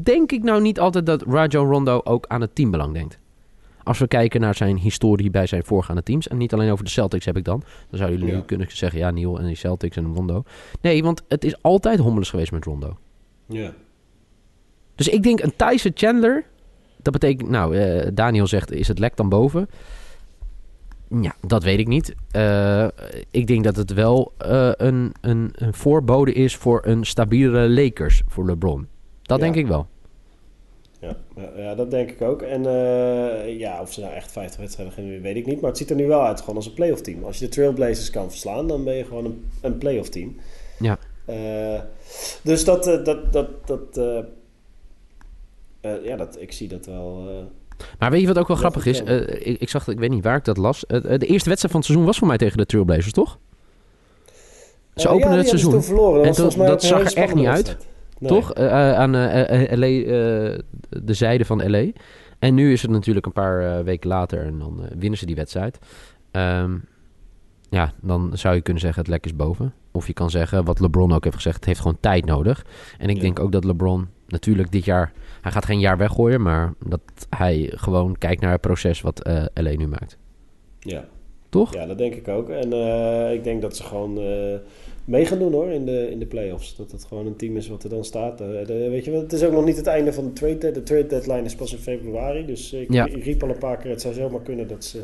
[0.04, 3.20] denk ik nou niet altijd dat Rajon Rondo ook aan het teambelang denkt.
[3.84, 6.28] Als we kijken naar zijn historie bij zijn voorgaande teams.
[6.28, 7.60] En niet alleen over de Celtics heb ik dan.
[7.90, 8.40] Dan zouden jullie Ja.
[8.40, 10.44] nu kunnen zeggen, ja, Neil en die Celtics en Rondo.
[10.82, 12.98] Nee, want het is altijd hommeles geweest met Rondo.
[13.48, 13.74] Ja.
[14.96, 16.46] Dus ik denk een Tyson Chandler.
[17.02, 19.70] Dat betekent, nou, eh, Daniel zegt, is het lek dan boven?
[21.22, 22.16] Ja, dat weet ik niet.
[22.32, 22.88] Eh,
[23.32, 28.22] ik denk dat het wel eh, een, een, een voorbode is voor een stabielere Lakers
[28.28, 28.88] voor LeBron.
[29.22, 29.44] Dat Ja.
[29.44, 29.88] denk ik wel.
[31.00, 31.16] Ja,
[31.56, 32.42] ja, dat denk ik ook.
[32.42, 35.62] En eh, ja, of ze nou echt 50 wedstrijden gaan winnen, weet ik niet.
[35.62, 37.24] Maar het ziet er nu wel uit gewoon als een playoff team.
[37.24, 40.36] Als je de Trailblazers kan verslaan, dan ben je gewoon een, een playoff team.
[40.80, 41.00] Ja.
[42.44, 44.00] Dus dat, dat, dat, dat,
[46.04, 47.28] ja, dat, ik zie dat wel.
[48.00, 49.04] Maar weet je wat ook wel grappig is?
[49.04, 50.86] Eh, ik, ik zag, ik weet niet waar ik dat las.
[50.86, 53.38] Eh, eh, de eerste wedstrijd van het seizoen was voor mij tegen de Trailblazers, toch?
[54.96, 55.72] Ze openen ja, het seizoen.
[55.72, 56.24] toen verloren.
[56.24, 57.78] En toen- dat zag er echt niet uit.
[58.20, 58.30] Nee.
[58.30, 58.54] Toch?
[58.56, 59.12] Aan
[59.80, 59.88] LA,
[60.90, 61.86] de zijde van LA.
[62.40, 65.80] En nu is het natuurlijk een paar weken later en dan winnen ze die wedstrijd.
[66.32, 66.76] Ehm,
[67.70, 69.74] ja, dan zou je kunnen zeggen het lek is boven.
[69.92, 72.66] Of je kan zeggen, wat LeBron ook heeft gezegd, het heeft gewoon tijd nodig.
[72.98, 73.22] En ik Ja.
[73.22, 75.12] denk ook dat LeBron natuurlijk dit jaar,
[75.42, 79.46] hij gaat geen jaar weggooien, maar dat hij gewoon kijkt naar het proces wat eh,
[79.54, 80.18] LA nu maakt.
[80.80, 81.06] Ja.
[81.50, 81.74] Toch?
[81.74, 82.50] Ja, dat denk ik ook.
[82.50, 84.56] En eh, ik denk dat ze gewoon eh,
[85.06, 86.76] mee gaan doen hoor in de, in de playoffs.
[86.76, 88.38] Dat het gewoon een team is wat er dan staat.
[88.38, 90.72] De- weet je, het is ook nog niet het einde van de trade.
[90.72, 92.46] De trade deadline is pas in februari.
[92.46, 93.06] Dus ik, Ja.
[93.06, 95.04] ik riep al een paar keer, het zou zomaar kunnen dat ze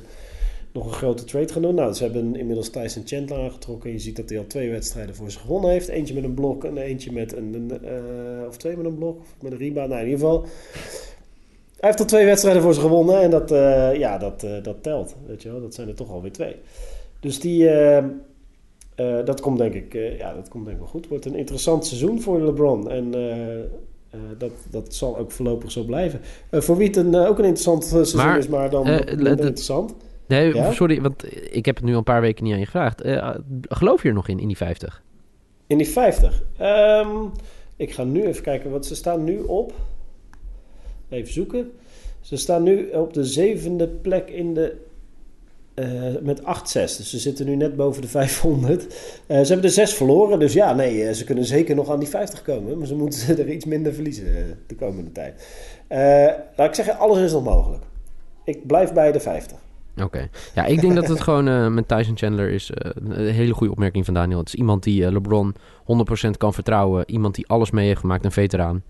[0.74, 1.76] nog een grote trade gaan doen.
[1.76, 3.92] Nou, ze hebben inmiddels Tyson Chandler aangetrokken.
[3.92, 5.88] Je ziet dat hij al twee wedstrijden voor ze gewonnen heeft.
[5.88, 9.20] Eentje met een blok en eentje met een, een, eh, of twee met een blok,
[9.20, 9.90] of met een rebound.
[9.90, 10.46] Nou, in ieder geval...
[11.80, 14.84] Hij heeft al twee wedstrijden voor ze gewonnen en dat, eh, ja, dat, eh, dat
[14.84, 15.16] telt.
[15.28, 15.62] Weet je wel?
[15.62, 16.56] Dat zijn er toch alweer twee.
[17.20, 17.70] Dus die,
[19.26, 21.08] dat, komt denk ik, ja, dat komt denk ik wel goed.
[21.08, 22.90] Wordt een interessant seizoen voor LeBron.
[22.90, 23.12] En
[24.38, 26.20] dat, dat zal ook voorlopig zo blijven.
[26.52, 29.94] Voor wie het een, ook een interessant seizoen Maar, is, maar dan de- interessant.
[30.32, 30.72] Nee, Ja?
[30.72, 31.24] sorry, want
[31.56, 33.02] ik heb het nu al een paar weken niet aan je gevraagd.
[33.02, 35.04] Eh, geloof je er nog in, in die 50?
[35.68, 36.44] In die 50.
[36.58, 37.10] Ehm,
[37.76, 39.74] ik ga nu even kijken, want ze staan nu op.
[41.10, 41.72] Even zoeken.
[42.22, 44.76] Ze staan nu op de zevende plek in de.
[45.74, 45.88] eh,
[46.22, 46.98] met 8-6.
[46.98, 48.84] Dus ze zitten nu net boven de 500.
[49.28, 50.40] Eh, ze hebben er 6 verloren.
[50.40, 52.78] Dus ja, nee, ze kunnen zeker nog aan die 50 komen.
[52.78, 55.46] Maar ze moeten er iets minder verliezen de komende tijd.
[56.56, 57.84] Laat ik zeggen, alles is nog mogelijk.
[58.46, 59.58] Ik blijf bij de 50.
[59.98, 60.30] Oké.
[60.56, 63.72] Ja, ik denk dat het gewoon eh, met Tyson Chandler is eh, een hele goede
[63.72, 64.40] opmerking van Daniel.
[64.40, 67.12] Het is iemand die eh, LeBron 100% kan vertrouwen.
[67.12, 68.84] Iemand die alles mee heeft gemaakt, een veteraan.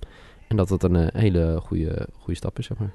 [0.47, 2.93] En dat het een hele goede, goede stap is, zeg maar.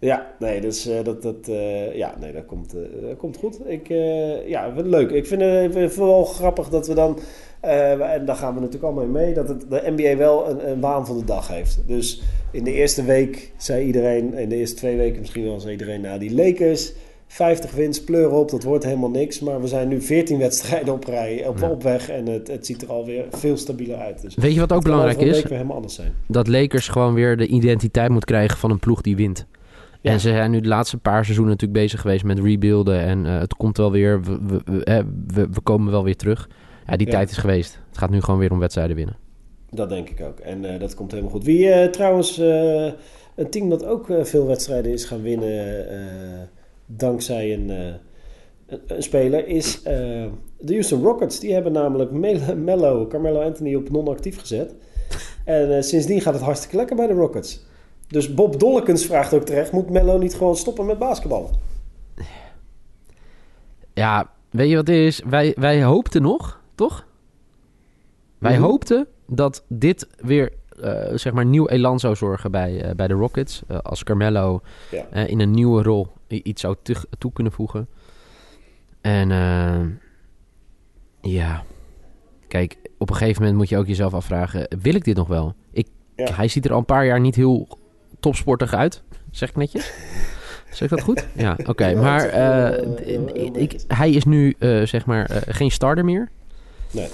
[0.00, 3.58] Ja, nee, dus, eh, dat, dat, eh, ja, nee, dat, komt, eh, dat komt goed.
[3.66, 3.88] Ik,
[4.46, 5.10] ja, leuk.
[5.10, 7.18] Ik vind het, ik vind het vooral grappig dat we dan,
[7.60, 10.80] en daar gaan we natuurlijk allemaal in mee, dat het, de NBA wel een, een
[10.80, 11.78] waan van de dag heeft.
[11.86, 15.72] Dus in de eerste week zei iedereen, in de eerste twee weken misschien wel, zei
[15.72, 16.92] iedereen, nou die Lakers,
[17.26, 19.40] 50 wins, pleur op, dat wordt helemaal niks.
[19.40, 21.70] Maar we zijn nu 14 wedstrijden op rij, op, Ja.
[21.70, 24.22] op weg en het, het ziet er alweer veel stabieler uit.
[24.22, 25.44] Dus Weet je wat ook belangrijk is?
[26.26, 29.46] Dat Lakers gewoon weer de identiteit moet krijgen van een ploeg die wint.
[30.00, 30.10] Ja.
[30.10, 33.00] En ze zijn nu de laatste paar seizoenen natuurlijk bezig geweest met rebuilden.
[33.00, 36.48] En eh, het komt wel weer, we, we, we, we, we komen wel weer terug.
[36.86, 37.12] Ja, die Ja.
[37.12, 37.80] tijd is geweest.
[37.88, 39.16] Het gaat nu gewoon weer om wedstrijden winnen.
[39.70, 40.38] Dat denk ik ook.
[40.38, 41.44] En eh, dat komt helemaal goed.
[41.44, 45.86] Wie eh, trouwens, een team dat ook veel wedstrijden is gaan winnen
[46.86, 47.68] dankzij een,
[48.86, 50.28] een, speler, is de
[50.66, 51.40] Houston Rockets.
[51.40, 54.74] Die hebben namelijk Mel- Mello, Carmelo Anthony op non-actief gezet.
[55.44, 57.68] En sindsdien gaat het hartstikke lekker bij de Rockets.
[58.10, 61.50] Dus Bob Dollekens vraagt ook terecht, moet Mello niet gewoon stoppen met basketbal?
[63.94, 65.20] Ja, weet je wat het is?
[65.26, 67.06] Wij, wij hoopten nog, toch?
[68.38, 68.62] Wij Mhm.
[68.62, 73.14] hoopten dat dit weer, eh, zeg maar, nieuw elan zou zorgen bij, eh, bij de
[73.14, 73.62] Rockets.
[73.68, 75.26] Eh, als Carmelo Ja.
[75.26, 76.76] in een nieuwe rol iets zou
[77.18, 77.88] toe kunnen voegen.
[79.00, 79.28] En
[81.20, 81.62] ja,
[82.48, 85.54] kijk, op een gegeven moment moet je ook jezelf afvragen: wil ik dit nog wel?
[85.72, 86.32] Ik, Ja.
[86.34, 87.68] Hij ziet er al een paar jaar niet heel
[88.20, 89.92] topsportig uit, zeg ik netjes.
[90.70, 91.26] Zeg ik dat goed?
[91.36, 91.94] Ja, oké.
[91.94, 92.78] Maar eh,
[93.14, 96.28] eh, ik, hij is nu, eh, zeg maar, geen starter meer.
[96.90, 97.08] Nee.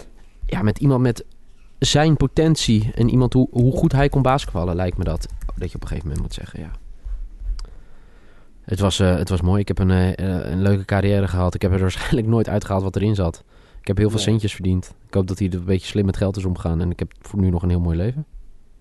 [0.47, 1.25] Ja, met iemand met
[1.79, 5.29] zijn potentie en iemand hoe, hoe goed hij kon basketballen, lijkt me dat.
[5.57, 6.71] Dat je op een gegeven moment moet zeggen, ja.
[8.63, 9.61] Het was, het was mooi.
[9.61, 9.91] Ik heb een,
[10.53, 11.55] een leuke carrière gehad.
[11.55, 13.45] Ik heb er waarschijnlijk nooit uitgehaald wat erin zat.
[13.81, 14.29] Ik heb heel veel Nee.
[14.29, 14.95] centjes verdiend.
[15.07, 16.81] Ik hoop dat hij er een beetje slim met geld is omgegaan.
[16.81, 18.27] En ik heb voor nu nog een heel mooi leven.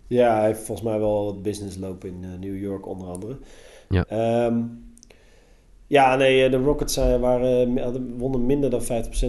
[0.07, 3.37] Ja, hij heeft volgens mij wel wat business lopen in eh, New York onder andere.
[3.89, 4.05] Ja.
[4.05, 4.63] Ehm,
[5.87, 8.85] ja, nee, eh, de Rockets eh, waren, wonnen minder dan 50%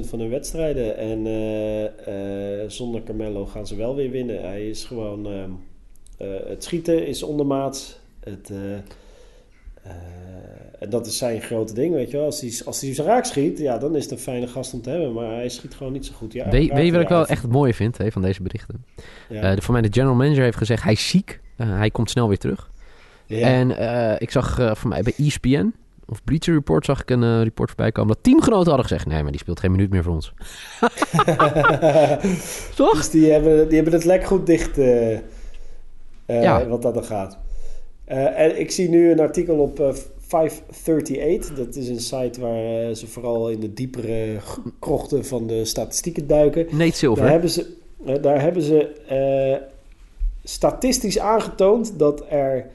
[0.07, 0.97] van hun wedstrijden.
[0.97, 4.41] En zonder Carmelo gaan ze wel weer winnen.
[4.41, 5.27] Hij is gewoon...
[5.27, 5.51] ehm,
[6.19, 7.99] eh, het schieten is ondermaats.
[8.21, 8.53] Het,
[10.79, 12.27] en dat is zijn grote ding, weet je wel.
[12.27, 14.91] Als hij, als hij raak schiet, ja, dan is het een fijne gast om te
[14.91, 15.13] hebben.
[15.13, 16.33] Maar hij schiet gewoon niet zo goed.
[16.33, 18.85] Ja, weet, weet je wat ik wel echt het mooie vind hè, van deze berichten?
[19.29, 21.41] hij- Eh, de, voor mij de general manager heeft gezegd, hij is ziek.
[21.57, 22.71] Eh, hij komt snel weer terug.
[23.27, 23.37] ja.
[23.39, 23.47] Ja.
[23.47, 25.75] En eh, ik zag eh, voor mij bij ESPN
[26.09, 29.23] of Bleacher Report zag ik een eh, report voorbij komen dat teamgenoten hadden gezegd: nee,
[29.23, 30.33] maar die speelt geen minuut meer voor ons.
[32.77, 32.97] Toch?
[32.97, 35.21] Dus die hebben, die hebben het lek goed dicht, eh, eh,
[36.27, 36.67] Ja.
[36.67, 37.39] wat dat dan gaat.
[38.07, 41.55] Eh, en ik zie nu een artikel op eh, 538.
[41.55, 44.37] Dat is een site waar eh, ze vooral in de diepere
[44.79, 46.63] krochten van de statistieken duiken.
[46.65, 47.29] Nate Daar Silver.
[47.29, 47.67] hebben ze,
[48.07, 49.67] eh, daar hebben ze eh,
[50.45, 52.67] statistisch aangetoond dat er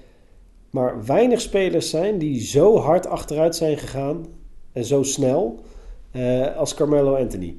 [0.69, 4.25] maar weinig spelers zijn die zo hard achteruit zijn gegaan
[4.71, 5.59] en zo snel
[6.11, 7.55] eh, als Carmelo Anthony.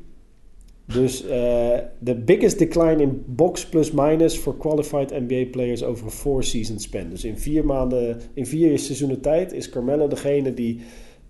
[0.87, 6.11] Dus eh the biggest decline in box plus minus for qualified NBA players over a
[6.11, 7.11] four season span.
[7.11, 10.81] Dus in vier maanden, in vier seizoenen tijd is Carmelo degene die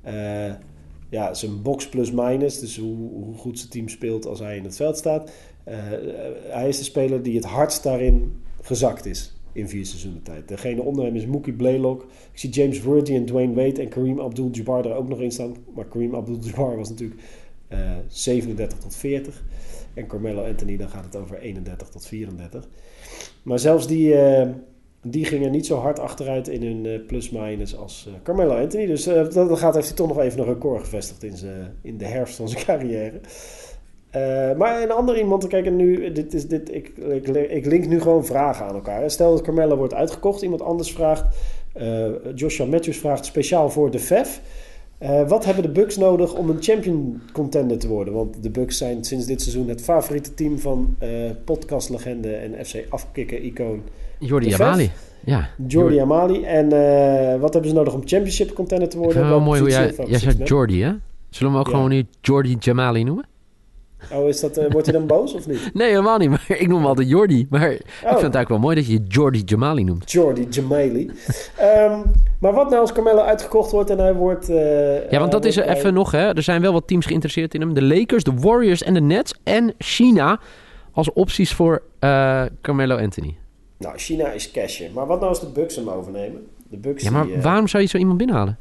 [0.02, 0.52] eh,
[1.10, 4.64] ja, zijn box plus minus, dus hoe, hoe goed zijn team speelt als hij in
[4.64, 5.30] het veld staat.
[5.64, 5.74] eh,
[6.48, 10.48] hij is de speler die het hardst daarin gezakt is in vier seizoenen tijd.
[10.48, 12.02] Degene onder hem is Mookie Blaylock.
[12.02, 15.56] Ik zie James Worthy en Dwayne Wade en Kareem Abdul-Jabbar er ook nog in staan.
[15.74, 17.20] Maar Kareem Abdul-Jabbar was natuurlijk
[18.08, 19.42] 37 tot 40.
[19.94, 22.68] En Carmelo Anthony, dan gaat het over 31 tot 34.
[23.42, 24.48] Maar zelfs die, eh,
[25.02, 28.86] die gingen niet zo hard achteruit in hun eh, plus-minus als eh, Carmelo Anthony.
[28.86, 31.98] Dus eh, dat, gaat, heeft hij toch nog even een record gevestigd in, zijn, in
[31.98, 33.20] de herfst van zijn carrière.
[34.12, 38.00] Eh, maar een ander iemand, kijk, nu, dit is, dit, ik, ik, ik link nu
[38.00, 39.10] gewoon vragen aan elkaar.
[39.10, 41.24] Stel dat Carmelo wordt uitgekocht, iemand anders vraagt,
[41.72, 44.40] eh, Joshua Matthews vraagt speciaal voor de VEF.
[45.02, 48.14] Eh, wat hebben de Bucks nodig om een champion contender te worden?
[48.14, 51.08] Want de Bucks zijn sinds dit seizoen het favoriete team van eh
[51.44, 53.82] podcastlegende en FC afkikken-icoon
[54.18, 54.90] Jordi de Amali.
[55.24, 55.48] Ja.
[55.66, 56.42] Jordi Amali.
[56.44, 59.16] En eh, wat hebben ze nodig om championship contender te worden?
[59.16, 59.94] vind wel mooi hoe jij...
[60.06, 60.92] Jij zegt Jordi, hè?
[61.30, 61.72] Zullen we hem ook Ja.
[61.72, 63.26] gewoon nu Jordi Jamali noemen?
[64.12, 65.70] Oh, is dat, wordt hij dan boos of niet?
[65.74, 66.28] Nee, helemaal niet.
[66.30, 67.46] Maar ik noem hem altijd Jordi.
[67.50, 68.10] Maar ik vind Oh.
[68.10, 70.12] het eigenlijk wel mooi dat je Jordi Jamali noemt.
[70.12, 71.10] Jordi Jamali.
[71.56, 72.00] Ehm,
[72.42, 74.48] maar wat nou als Carmelo uitgekocht wordt en hij wordt...
[74.48, 76.34] eh, Ja, want dat hij is er even nog, hè.
[76.34, 77.74] Er zijn wel wat teams geïnteresseerd in hem.
[77.74, 79.34] De Lakers, de Warriors en de Nets.
[79.44, 80.40] En China
[80.92, 83.36] als opties voor eh, Carmelo Anthony.
[83.78, 84.92] Nou, China is cashen.
[84.92, 86.46] Maar wat nou als de Bucks hem overnemen?
[86.68, 88.58] De Bucks Ja, maar die, eh, waarom zou je zo iemand binnenhalen?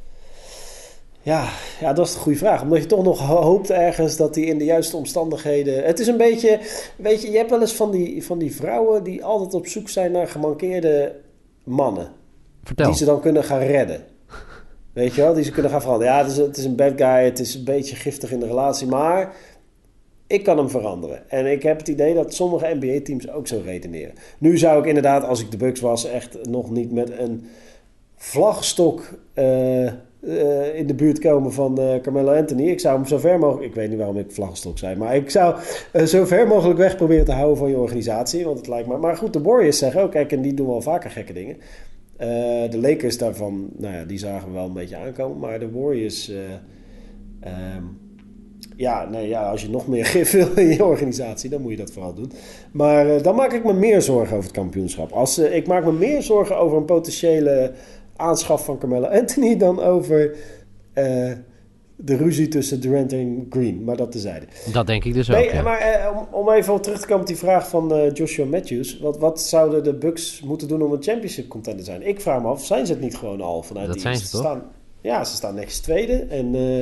[1.24, 1.48] Ja,
[1.80, 2.62] ja, dat is de goede vraag.
[2.62, 5.84] Omdat je toch nog ho- hoopt ergens dat hij in de juiste omstandigheden...
[5.84, 6.60] Het is een beetje...
[6.96, 9.89] Weet je, je hebt wel eens van die, van die vrouwen die altijd op zoek
[9.89, 11.15] zijn naar gemankeerde
[11.63, 12.12] mannen.
[12.76, 14.04] Die ze dan kunnen gaan redden.
[14.93, 16.13] Weet je wel, die ze kunnen gaan veranderen.
[16.13, 18.47] Ja, het is, het is een bad guy, het is een beetje giftig in de
[18.47, 19.36] relatie, maar
[20.28, 21.30] ik kan hem veranderen.
[21.30, 24.13] En ik heb het idee dat sommige NBA-teams ook zo redeneren.
[24.38, 27.45] Nu zou ik inderdaad, als ik de Bucks was, echt nog niet met een
[28.15, 32.69] vlagstok eh, eh, in de buurt komen van eh, Carmelo Anthony.
[32.69, 35.30] Ik zou hem zo ver mogelijk, ik weet niet waarom ik vlagstok zei, maar ik
[35.30, 35.56] zou
[36.06, 38.45] zo ver mogelijk weg proberen te houden van je organisatie.
[38.45, 38.97] Want het lijkt me.
[38.97, 41.58] Maar goed, de Warriors zeggen ook, kijk, en die doen wel vaker gekke dingen.
[42.21, 45.39] Eh, de Lakers daarvan, nou ja, die zagen we wel een beetje aankomen.
[45.39, 46.38] Maar de Warriors, eh,
[47.39, 47.84] ehm,
[48.75, 51.77] Ja, nee, ja, als je nog meer gif wil in je organisatie, dan moet je
[51.77, 52.31] dat vooral doen.
[52.71, 55.12] Maar eh, dan maak ik me meer zorgen over het kampioenschap.
[55.12, 57.71] Als, ik maak me meer zorgen over een potentiële
[58.15, 60.36] aanschaf van Carmelo Anthony dan over
[62.03, 63.83] de ruzie tussen Durant en Green.
[63.83, 64.45] Maar dat tezijde.
[64.71, 65.43] Dat denk ik dus ook.
[65.43, 65.61] Ja.
[65.61, 68.99] maar eh, om, om even terug te komen op die vraag van eh, Joshua Matthews.
[68.99, 72.07] Wat, wat zouden de Bucks moeten doen om een championship contender te zijn?
[72.07, 74.29] Ik vraag me af, zijn ze het niet gewoon al vanuit Dat die zijn ze
[74.29, 74.41] toch?
[74.41, 74.63] Staan,
[75.01, 76.13] ja, ze staan netjes tweede.
[76.13, 76.79] En eh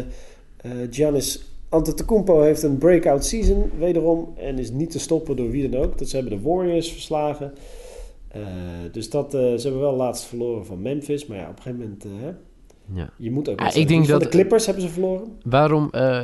[0.58, 4.34] eh, Giannis Antetokounmpo heeft een breakout season wederom.
[4.38, 5.98] En is niet te stoppen door wie dan ook.
[5.98, 7.54] Dat ze hebben de Warriors verslagen.
[8.92, 11.26] Dus dat, ze hebben wel laatst verloren van Memphis.
[11.26, 12.06] Maar ja, op een gegeven moment...
[12.94, 13.10] Ja.
[13.18, 13.60] je moet ook...
[13.62, 15.24] Wat ik denk dat- de Clippers hebben ze verloren.
[15.44, 16.24] Waarom eh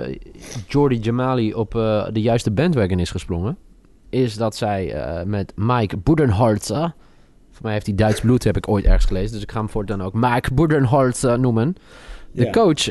[0.67, 3.58] Jordi Jamali op eh, de juiste bandwagon is gesprongen,
[4.10, 6.93] is dat zij eh, met Mike Budenholzer,
[7.51, 9.69] voor mij heeft hij Duits bloed, heb ik ooit ergens gelezen, dus ik ga hem
[9.69, 11.75] voortaan ook Mike Budenholzer noemen.
[12.32, 12.51] De Ja.
[12.51, 12.84] coach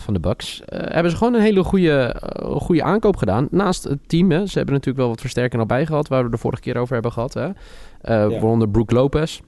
[0.00, 3.48] van de Bucks hebben ze gewoon een hele goede, goede aankoop gedaan.
[3.50, 4.46] Naast het team, hè.
[4.46, 6.94] ze hebben natuurlijk wel wat versterking al bij gehad, waar we de vorige keer over
[6.94, 7.34] hebben gehad.
[7.34, 7.44] Hè.
[7.46, 7.52] Eh,
[8.00, 9.40] Waaronder Brook Lopez.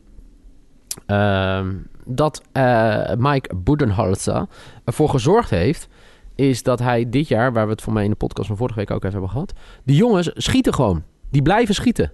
[1.07, 4.47] Ehm, dat eh, Mike Budenholzer
[4.85, 5.89] ervoor gezorgd heeft,
[6.35, 8.79] is dat hij dit jaar, waar we het voor mij in de podcast van vorige
[8.79, 9.53] week ook even hebben gehad,
[9.85, 11.03] die jongens schieten gewoon.
[11.31, 12.13] Die blijven schieten.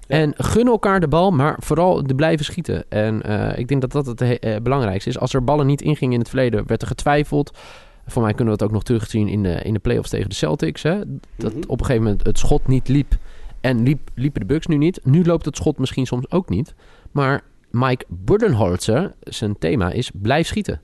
[0.00, 0.16] Ja.
[0.16, 2.84] En gunnen elkaar de bal, maar vooral de blijven schieten.
[2.88, 5.18] En eh, ik denk dat dat het he- eh, belangrijkste is.
[5.18, 7.58] Als er ballen niet ingingen in het verleden, werd er getwijfeld.
[8.06, 10.34] Voor mij kunnen we het ook nog terugzien in de, in de playoffs tegen de
[10.34, 10.82] Celtics.
[10.82, 10.98] Hè?
[11.36, 11.62] Dat Mhm.
[11.66, 13.16] op een gegeven moment het schot niet liep.
[13.60, 15.00] En liep, liepen de Bucks nu niet.
[15.04, 16.74] Nu loopt het schot misschien soms ook niet.
[17.10, 20.80] Maar Mike Budenholzer, zijn thema is blijf schieten.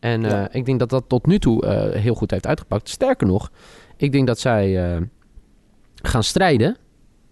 [0.00, 2.88] En eh, ik denk dat dat tot nu toe eh, heel goed heeft uitgepakt.
[2.88, 3.50] Sterker nog,
[3.96, 5.00] ik denk dat zij eh,
[6.02, 6.76] gaan strijden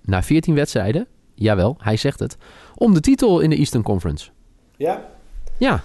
[0.03, 1.07] na 14 wedstrijden.
[1.35, 2.37] Jawel, hij zegt het.
[2.75, 4.31] Om de titel in de Eastern Conference.
[4.77, 5.09] Ja,
[5.59, 5.83] Ja,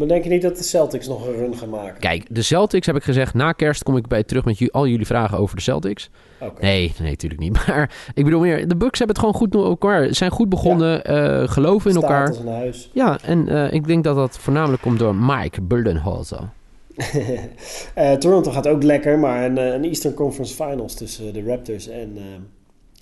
[0.00, 2.00] maar denk je niet dat de Celtics nog een run gaan maken?
[2.00, 3.34] kijk, de Celtics heb ik gezegd.
[3.34, 6.10] Na kerst kom ik bij terug met al jullie vragen over de Celtics.
[6.60, 7.58] Nee, nee, natuurlijk niet.
[7.66, 10.14] Maar ik bedoel meer, de Bucks hebben het gewoon goed elkaar.
[10.14, 12.28] Zijn goed begonnen, eh, geloven in Staat elkaar.
[12.28, 12.90] als een huis.
[12.92, 16.48] Ja, en eh, ik denk dat dat voornamelijk komt door Mike Budenholzer.
[17.94, 22.18] Eh, Toronto gaat ook lekker, maar een, een Eastern Conference Finals tussen de Raptors en...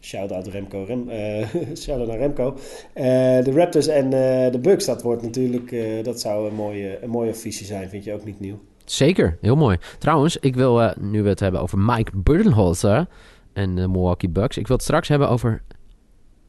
[0.01, 0.85] Shout-out Remco.
[0.85, 1.49] Rem, eh,
[1.83, 2.57] shout-out naar Remco.
[2.93, 3.05] Eh,
[3.45, 5.77] de Raptors en eh, de Bucks, dat wordt natuurlijk...
[6.05, 8.59] dat zou een mooie, een mooie visie zijn, vind je ook niet nieuw.
[8.85, 9.79] Zeker, heel mooi.
[9.99, 13.07] Trouwens, ik wil, nu we het hebben over Mike Budenholzer
[13.53, 15.63] en de Milwaukee Bucks, ik wil het straks hebben over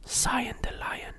[0.03, 1.13] Zion the Lion.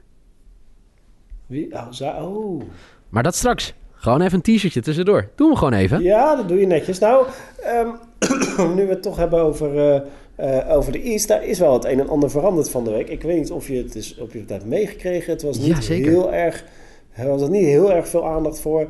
[1.46, 1.72] Wie?
[1.72, 2.62] Oh, za- oh.
[3.08, 3.74] Maar dat straks.
[3.92, 5.28] Gewoon even een t-shirtje tussendoor.
[5.34, 6.02] Doen we gewoon even.
[6.02, 6.98] Ja, dat doe je netjes.
[6.98, 7.26] Nou,
[7.62, 7.88] ehm,
[8.76, 10.02] nu we het toch hebben over,
[10.40, 13.08] eh, over de East, daar is wel het een en ander veranderd van de week.
[13.08, 15.32] Ik weet niet of je het, is, of je het hebt meegekregen.
[15.32, 16.64] Het was niet Ja, heel erg,
[17.12, 18.88] er was niet heel erg veel aandacht voor.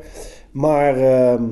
[0.50, 1.42] Maar ehm,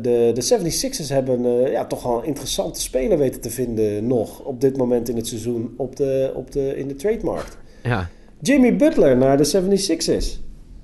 [0.00, 4.40] de, de 76ers hebben eh, ja, toch wel een interessante speler weten te vinden nog
[4.40, 7.58] op dit moment in het seizoen op de, op de, in de trademarkt.
[7.82, 8.08] Ja,
[8.40, 10.40] Jimmy Butler naar de 76ers.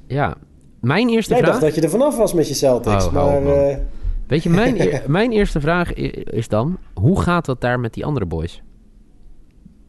[0.06, 0.36] ja.
[0.80, 1.52] Mijn eerste Jij vraag...
[1.52, 3.80] dacht dat je er vanaf was met je Celtics, Oh, maar...
[4.26, 6.78] Weet je, mijn, e- mijn eerste vraag is dan...
[6.94, 8.62] Hoe gaat dat daar met die andere boys?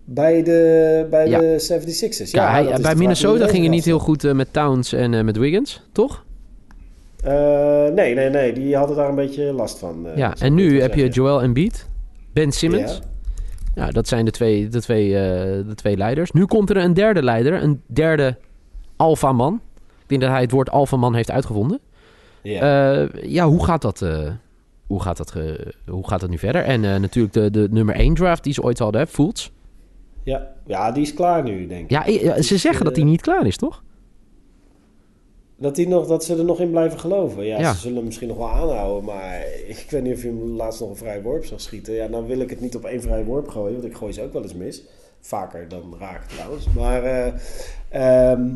[0.06, 1.40] Bij de, bij Ja.
[1.40, 2.30] de 76ers.
[2.32, 5.24] Ja, hij- de bij Minnesota ging het niet heel goed eh, met Towns en eh,
[5.24, 6.24] met Wiggins, toch?
[7.24, 8.54] Eh, nee, nee, nee.
[8.54, 10.08] Die hadden daar een beetje last van.
[10.16, 11.08] ja, en nu heb je.
[11.08, 11.88] Joel Embiid,
[12.34, 13.02] Ben Simmons.
[13.76, 13.84] Ja.
[13.86, 16.32] Ja, dat zijn de twee, de, twee, de twee leiders.
[16.32, 18.38] Nu komt er een derde leider, een derde
[18.96, 19.62] alfaman.
[19.76, 21.80] Ik denk dat hij het woord alfaman heeft uitgevonden.
[22.46, 22.94] Ja.
[23.04, 24.32] Eh, ja, hoe gaat dat, eh,
[24.88, 25.34] hoe gaat dat,
[25.88, 26.64] hoe gaat dat nu verder?
[26.64, 29.50] En eh, natuurlijk de, de nummer 1 draft die ze ooit hadden, hè, Fultz.
[30.24, 30.48] ja.
[30.66, 32.22] ja, die is klaar nu, denk ik.
[32.22, 33.84] Ja, ze zeggen dat hij niet klaar is, toch?
[35.58, 37.46] Dat, die nog, dat ze er nog in blijven geloven.
[37.46, 37.74] Ja, Ja.
[37.74, 39.04] ze zullen hem misschien nog wel aanhouden.
[39.04, 41.94] Maar ik weet niet of je hem laatst nog een vrije worp zag schieten.
[41.94, 43.74] Ja, dan wil ik het niet op één vrije worp gooien.
[43.74, 44.84] Want ik gooi ze ook wel eens mis.
[45.20, 46.68] Vaker dan raak trouwens.
[46.76, 47.04] Maar
[47.90, 48.48] ehm,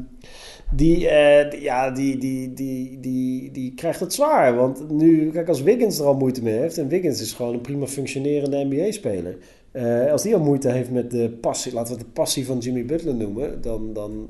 [0.71, 4.55] die, eh, die- ja, die, die, die, die, die krijgt het zwaar.
[4.55, 6.77] Want nu, kijk, als Wiggins er al moeite mee heeft.
[6.77, 9.37] En Wiggins is gewoon een prima functionerende NBA-speler.
[9.71, 12.57] Eh, als die al moeite heeft met de passie, laten we het de passie van
[12.57, 13.61] Jimmy Butler noemen.
[13.61, 14.29] Dan, dan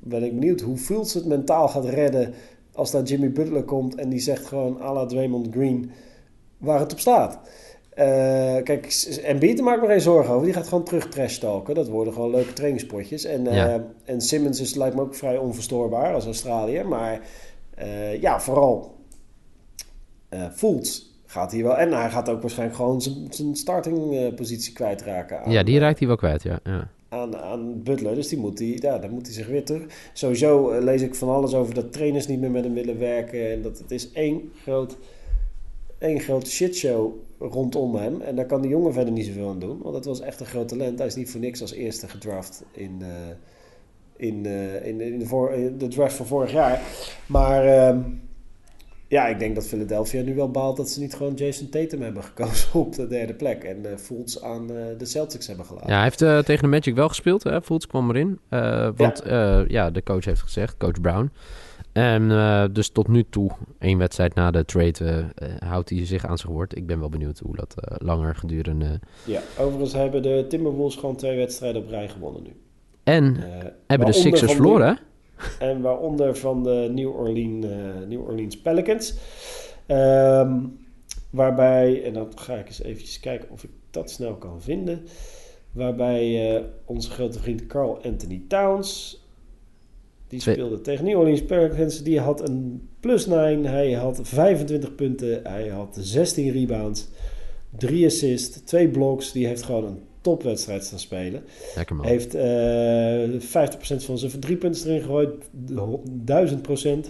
[0.00, 2.32] ben ik benieuwd hoe Fields het mentaal gaat redden.
[2.72, 5.90] Als daar Jimmy Butler komt en die zegt gewoon à la Draymond Green
[6.58, 7.38] waar het op staat.
[7.98, 10.44] Eh, kijk, Embiid maakt me geen zorgen over.
[10.44, 11.74] Die gaat gewoon terug trash talken.
[11.74, 13.24] Dat worden gewoon leuke trainingspotjes.
[13.24, 13.84] En, eh, Ja.
[14.04, 16.88] en Simmons is, lijkt me ook vrij onverstoorbaar als Australiër.
[16.88, 17.20] Maar
[17.74, 18.96] eh, ja, vooral
[20.52, 21.76] Fultz gaat hier wel.
[21.76, 25.42] En hij gaat ook waarschijnlijk gewoon zijn, zijn starting eh, positie kwijtraken.
[25.44, 26.58] Aan, Ja, die raakt hij wel kwijt, ja.
[26.64, 26.88] ja.
[27.08, 28.14] aan, aan Butler.
[28.14, 29.82] Dus die moet die, ja, dan moet hij zich weer terug.
[30.12, 33.50] Sowieso lees ik van alles over dat trainers niet meer met hem willen werken.
[33.50, 34.96] En dat het is één groot
[35.98, 38.20] één grote shitshow rondom hem.
[38.20, 39.78] En daar kan de jongen verder niet zoveel aan doen.
[39.82, 40.98] Want dat was echt een groot talent.
[40.98, 43.08] Hij is niet voor niks als eerste gedraft in, uh,
[44.16, 46.80] in, uh, in, in, de, voor, in de draft van vorig jaar.
[47.26, 48.00] Maar ehm,
[49.08, 52.22] ja, ik denk dat Philadelphia nu wel baalt dat ze niet gewoon Jason Tatum hebben
[52.22, 53.64] gekozen op de derde plek.
[53.64, 55.88] En uh, Fultz aan de Celtics hebben gelaten.
[55.88, 57.42] Ja, hij heeft tegen de Magic wel gespeeld.
[57.42, 57.62] Hè?
[57.62, 58.38] Fultz kwam erin.
[58.96, 59.64] want ja.
[59.68, 59.90] ja.
[59.90, 61.30] de coach heeft gezegd, coach Brown.
[61.92, 62.28] En
[62.72, 65.24] dus tot nu toe, één wedstrijd na de trade,
[65.58, 66.76] houdt hij zich aan zijn woord.
[66.76, 69.00] Ik ben wel benieuwd hoe dat langer gedurende...
[69.24, 72.52] Ja, overigens hebben de Timberwolves gewoon twee wedstrijden op rij gewonnen nu.
[73.02, 73.36] En
[73.86, 74.98] hebben de Sixers verloren?
[75.58, 77.66] En waaronder van de New Orleans,
[78.08, 79.14] New Orleans Pelicans.
[79.86, 80.78] Um,
[81.30, 85.06] waarbij, en dan ga ik eens eventjes kijken of ik dat snel kan vinden.
[85.72, 89.22] Waarbij onze grote vriend Carl Anthony Towns.
[90.28, 92.02] Die speelde tegen New Orleans Pelicans.
[92.02, 93.64] Die had een plus 9.
[93.64, 95.40] Hij had 25 punten.
[95.42, 97.08] Hij had 16 rebounds.
[97.78, 98.60] 3 assists.
[98.64, 99.32] 2 blocks.
[99.32, 101.42] Die heeft gewoon een topwedstrijd staan spelen.
[101.74, 102.06] Lekker man.
[102.06, 103.40] Heeft uh,
[104.00, 105.30] 50% van zijn drie punten erin gegooid.
[105.30, 105.70] 1000%.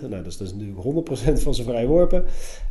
[0.00, 0.78] Nou, dat is dus nu 100%
[1.32, 2.24] van zijn vrije worpen.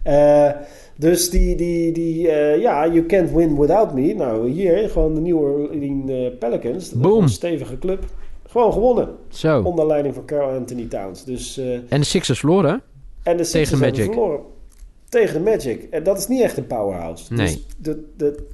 [0.07, 0.51] Uh,
[0.97, 4.13] dus die, die, die uh, ja, you can't win without me.
[4.13, 6.91] Nou, hier gewoon de New Orleans Pelicans.
[6.91, 7.21] Boom.
[7.21, 8.05] Een stevige club.
[8.47, 9.15] Gewoon gewonnen.
[9.29, 9.61] Zo.
[9.61, 11.23] Onder leiding van Carl Anthony Towns.
[11.23, 12.81] Dus, en de Sixers verloren.
[13.23, 14.13] En de Sixers Tegen Magic.
[14.13, 14.39] verloren.
[15.09, 15.83] Tegen de Magic.
[15.83, 17.33] En dat is niet echt een powerhouse.
[17.33, 17.45] Nee.
[17.45, 18.47] Dus de, de,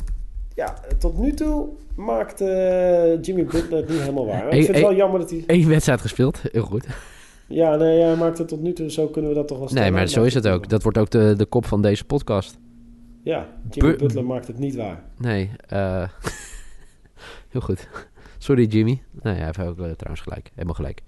[0.56, 4.46] ja, tot nu toe maakt uh, Jimmy Butler het niet helemaal waar.
[4.46, 5.44] Ik vind het wel jammer dat hij...
[5.48, 6.86] Eén wedstrijd gespeeld, heel goed.
[7.48, 9.84] Ja, nee, hij maakt het tot nu toe, zo kunnen we dat toch wel stellen.
[9.84, 10.70] Nee, maar zo is het ook.
[10.70, 12.58] Dat wordt ook de, de kop van deze podcast.
[13.24, 15.04] Ja, Jimmy Bu Butler maakt het niet waar.
[15.18, 16.08] Nee, uh,
[17.52, 17.88] heel goed.
[18.44, 19.02] Sorry Jimmy.
[19.22, 20.50] Nee, hij heeft ook uh, trouwens gelijk.
[20.54, 21.02] Helemaal gelijk.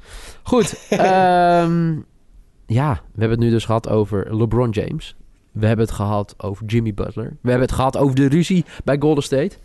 [0.44, 0.88] Goed.
[0.92, 2.06] um,
[2.80, 5.16] ja, we hebben het nu dus gehad over LeBron James.
[5.52, 7.38] We hebben het gehad over Jimmy Butler.
[7.42, 9.58] We hebben het gehad over de ruzie bij Golden State.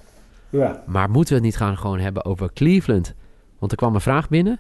[0.49, 0.85] Ja.
[0.87, 3.15] Maar moeten we het niet gaan gewoon hebben over Cleveland?
[3.59, 4.59] Want er kwam een vraag binnen.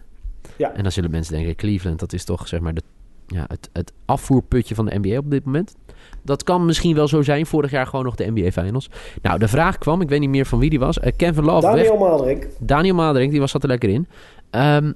[0.57, 0.73] Ja.
[0.73, 2.83] En dan zullen mensen denken, Cleveland, dat is toch zeg maar de,
[3.27, 5.75] ja, het, het afvoerputje van de NBA op dit moment.
[6.22, 7.46] Dat kan misschien wel zo zijn.
[7.46, 8.90] Vorig jaar gewoon nog de NBA Finals.
[9.22, 10.98] Nou, de vraag kwam, ik weet niet meer van wie die was.
[10.98, 11.66] Uh, Kevin Love.
[11.66, 11.96] Daniel.
[11.96, 12.46] Maderink.
[12.59, 14.09] Daniel Maderink, die was zat er lekker in.
[14.50, 14.94] Um,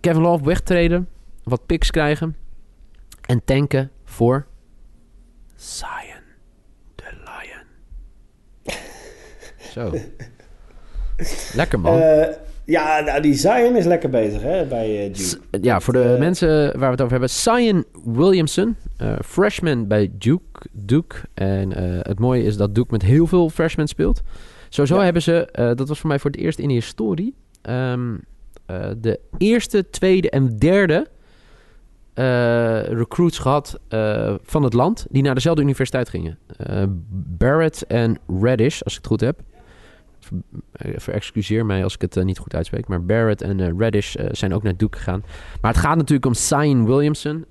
[0.00, 1.08] Kevin Love wegtreden.
[1.42, 2.36] Wat picks krijgen.
[3.20, 4.46] En tanken voor
[5.54, 6.22] Zion,
[6.94, 7.66] the Lion.
[9.72, 9.92] Zo.
[11.56, 11.98] lekker man.
[11.98, 12.24] Uh,
[12.64, 15.38] ja, nou, die Zion is lekker bezig hè, bij uh, Duke.
[15.60, 17.30] Ja, voor de uh, mensen waar we het over hebben.
[17.30, 18.76] Zion Williamson,
[19.24, 20.60] freshman bij Duke.
[20.72, 21.16] Duke.
[21.34, 21.70] En
[22.02, 24.22] het mooie is dat Duke met heel veel freshmen speelt.
[24.68, 25.04] Sowieso ja.
[25.04, 27.34] hebben ze, dat was voor mij voor het eerst in de historie...
[27.70, 28.20] Um,
[29.00, 31.06] de eerste, tweede en derde
[32.94, 33.80] recruits gehad
[34.42, 36.38] van het land die naar dezelfde universiteit gingen.
[37.38, 39.40] Barrett en Reddish, als ik het goed heb.
[40.96, 42.88] Verexcuseer mij als ik het niet goed uitspreek.
[42.88, 45.22] Maar Barrett en Reddish zijn ook naar Duke gegaan.
[45.60, 47.44] Maar het gaat natuurlijk om Zion Williamson.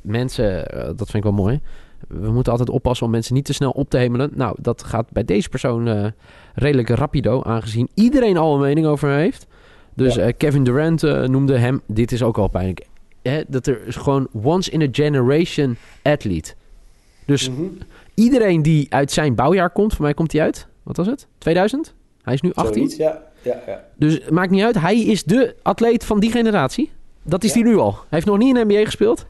[0.00, 1.60] mensen, dat vind ik wel mooi.
[2.08, 4.30] We moeten altijd oppassen om mensen niet te snel op te hemelen.
[4.34, 6.12] Nou, dat gaat bij deze persoon
[6.54, 7.42] redelijk rapido.
[7.42, 9.46] Aangezien iedereen al een mening over hem heeft.
[9.94, 10.30] Dus ja.
[10.30, 11.80] Kevin Durant noemde hem...
[11.86, 12.86] Dit is ook al pijnlijk
[13.28, 16.54] Hè, dat er is gewoon once in a generation athlete.
[17.24, 17.60] Dus Mhm.
[17.60, 17.78] mm -hmm.
[18.14, 21.26] iedereen die uit zijn bouwjaar komt, voor mij komt hij uit, wat was het?
[21.38, 21.94] 2000?
[22.22, 22.74] Hij is nu 18.
[22.74, 23.22] Zoiets, ja.
[23.42, 23.84] Ja, ja.
[23.94, 24.80] Dus maakt niet uit.
[24.80, 26.90] Hij is de atleet van die generatie.
[27.22, 27.60] Dat is ja.
[27.60, 27.92] hij nu al.
[27.92, 29.26] Hij heeft nog niet in de NBA gespeeld.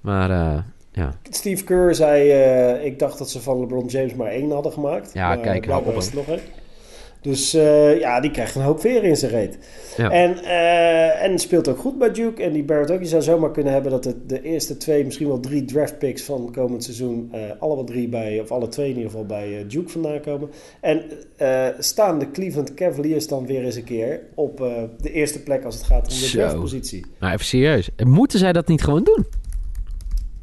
[0.00, 0.58] Maar uh,
[0.92, 1.14] ja.
[1.30, 5.10] Steve Kerr zei, uh, ik dacht dat ze van LeBron James maar één hadden gemaakt.
[5.14, 5.96] Ja, maar kijk, hou op.
[5.96, 6.40] is het nog één.
[7.22, 9.58] Dus uh, ja, die krijgt een hoop veer in zijn reet.
[9.96, 10.10] Ja.
[10.10, 12.42] En, uh, en speelt ook goed bij Duke.
[12.42, 13.00] En die Barrett ook.
[13.00, 16.22] Je zou zomaar kunnen hebben dat het de eerste twee, misschien wel drie draft picks
[16.22, 17.30] van komend seizoen...
[17.34, 20.50] Uh, alle drie bij, of alle twee in ieder geval bij Duke vandaan komen.
[20.80, 21.02] En
[21.78, 24.56] staan de Cleveland Cavaliers dan weer eens een keer op
[25.00, 26.38] de eerste plek als het gaat om de Zo.
[26.38, 27.04] draftpositie.
[27.20, 27.90] Nou, even serieus.
[28.04, 29.26] Moeten zij dat niet gewoon doen?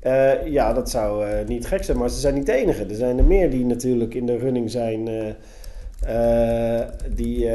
[0.03, 2.85] Uh, ja, dat zou uh, niet gek zijn, maar ze zijn niet de enige.
[2.85, 5.23] Er zijn er meer die natuurlijk in de running zijn, uh,
[7.15, 7.49] die,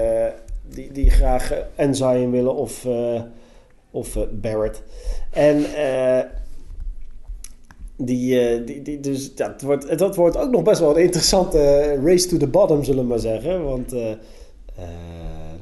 [0.68, 2.86] die, die graag en Zion willen of,
[3.90, 4.82] of Barrett.
[5.30, 5.64] En
[7.96, 11.58] die, die, die, dus ja, het wordt, dat wordt ook nog best wel een interessante
[12.04, 13.64] race to the bottom, zullen we maar zeggen.
[13.64, 13.94] Want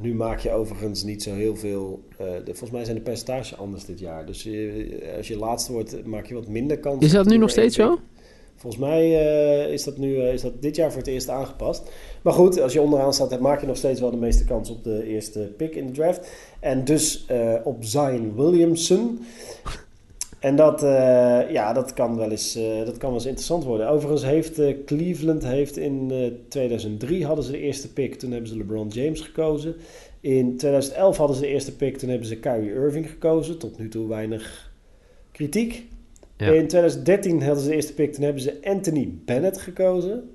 [0.01, 2.03] nu maak je overigens niet zo heel veel.
[2.11, 4.25] Uh, de, volgens mij zijn de percentages anders dit jaar.
[4.25, 4.49] Dus
[5.17, 7.05] als je laatste wordt, maak je wat minder kans.
[7.05, 7.99] Is dat nu nog steeds zo?
[8.55, 11.91] Volgens mij uh, is, dat nu, uh, is dat dit jaar voor het eerst aangepast.
[12.21, 14.83] Maar goed, als je onderaan staat, maak je nog steeds wel de meeste kans op
[14.83, 16.27] de eerste pick in de draft.
[16.59, 17.25] En dus
[17.63, 19.19] op Zion Williamson.
[20.43, 23.89] En dat, eh, ja, dat, kan wel eens, eh, dat kan wel eens interessant worden.
[23.89, 26.11] Overigens heeft eh, Cleveland heeft in
[26.49, 28.15] 2003 hadden ze de eerste pick.
[28.15, 29.75] Toen hebben ze LeBron James gekozen.
[30.19, 31.97] In 2011 hadden ze de eerste pick.
[31.97, 33.57] Toen hebben ze Kyrie Irving gekozen.
[33.57, 34.71] Tot nu toe weinig
[35.31, 35.85] kritiek.
[36.37, 36.51] Ja.
[36.51, 38.13] In 2013 hadden ze de eerste pick.
[38.13, 40.29] Toen hebben ze Anthony Bennett gekozen.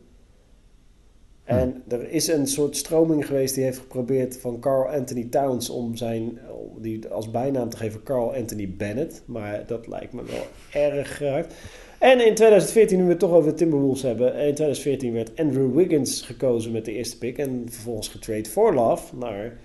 [1.44, 5.96] En er is een soort stroming geweest die heeft geprobeerd van Carl Anthony Towns om
[5.96, 6.38] zijn
[6.78, 9.22] die als bijnaam te geven Carl Anthony Bennett.
[9.24, 10.46] Maar dat lijkt me wel
[10.82, 11.55] erg hard.
[11.99, 14.26] En in 2014, nu we het toch over de Timberwolves hebben.
[14.26, 17.38] In 2014 werd Andrew Wiggins gekozen met de eerste pick.
[17.38, 19.59] En vervolgens getrade voor Love naar,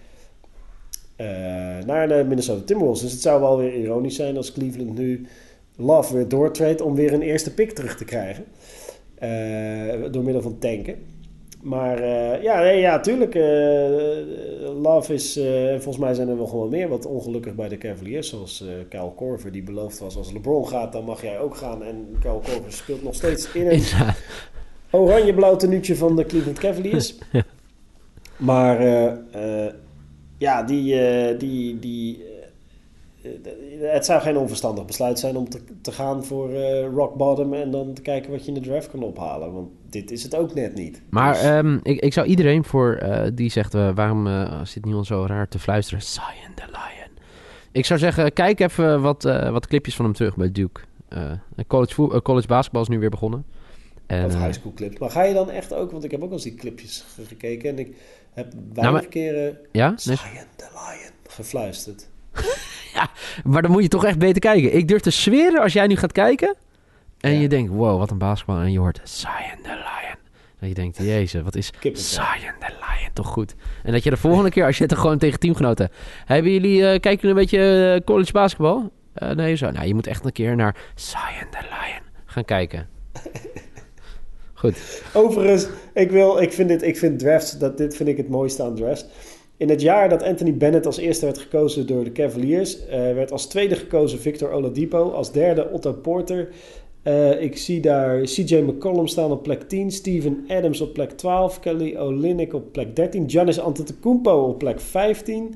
[1.15, 3.03] eh, naar de Minnesota Timberwolves.
[3.03, 5.27] Dus het zou wel weer ironisch zijn als Cleveland nu
[5.75, 8.45] Love weer doortreedt om weer een eerste pick terug te krijgen.
[9.15, 10.95] Eh, door middel van tanken.
[11.61, 13.35] Maar uh, ja, nee, ja, tuurlijk.
[13.35, 13.43] Uh,
[14.81, 15.39] Love is.
[15.71, 18.29] Volgens mij zijn er wel gewoon meer wat ongelukkig bij de Cavaliers.
[18.29, 21.83] Zoals Kyle Korver, die beloofd was: als LeBron gaat, dan mag jij ook gaan.
[21.83, 23.83] En Kyle Korver speelt nog steeds in een
[24.91, 27.15] oranje-blauw tenuutje van de Cleveland Cavaliers.
[27.31, 27.43] ja.
[28.37, 28.81] Maar
[30.37, 30.97] ja, die.
[31.37, 32.31] die, die
[33.79, 37.71] het zou geen onverstandig besluit zijn om te, te gaan voor uh, rock bottom en
[37.71, 39.53] dan te kijken wat je in de draft kan ophalen.
[39.53, 41.01] Want dit is het ook net niet.
[41.09, 41.43] Maar dus...
[41.43, 44.27] um, ik, ik zou iedereen voor uh, die zegt, uh, waarom
[44.65, 46.01] zit niemand zo raar te fluisteren?
[46.01, 47.11] Zion the Lion.
[47.71, 50.81] Ik zou zeggen, kijk even wat, wat clipjes van hem terug bij Duke.
[51.67, 53.45] college, college basketbal is nu weer begonnen.
[54.05, 54.99] En, of high school clips.
[54.99, 57.69] Maar ga je dan echt ook, want ik heb ook al eens die clipjes gekeken
[57.69, 57.95] en ik
[58.33, 59.93] heb weinig nou, maar, keren ja?
[59.97, 60.17] Zion
[60.55, 62.07] the Lion gefluisterd.
[62.93, 63.09] ja,
[63.43, 64.75] maar dan moet je toch echt beter kijken.
[64.75, 66.55] Ik durf te zweren als jij nu gaat kijken
[67.23, 67.39] en ja.
[67.39, 68.59] je denkt, wow, wat een basketbal.
[68.59, 70.17] En je hoort Zion the Lion.
[70.59, 73.55] En je denkt, jezus, wat is Zion the Lion toch goed.
[73.83, 75.89] En dat je de volgende keer, als je het er gewoon tegen teamgenoten...
[76.25, 78.91] Hebben jullie, uh, kijken jullie een beetje uh, college basketbal?
[79.17, 79.71] Uh, nee, zo.
[79.71, 82.87] Nou, je moet echt een keer naar Zion the Lion gaan kijken.
[84.53, 85.03] Goed.
[85.13, 88.63] Overigens, ik, wil, ik, vind dit, ik vind drafts, dat, dit vind ik het mooiste
[88.63, 89.05] aan drafts.
[89.63, 93.31] In het jaar dat Anthony Bennett als eerste werd gekozen door de Cavaliers, uh, werd
[93.31, 96.49] als tweede gekozen Victor Oladipo, als derde Otto Porter.
[97.03, 101.59] Uh, ik zie daar CJ McCollum staan op plek 10, Steven Adams op plek 12,
[101.59, 105.55] Kelly Olynyk op plek 13, Giannis Antetokounmpo op plek 15.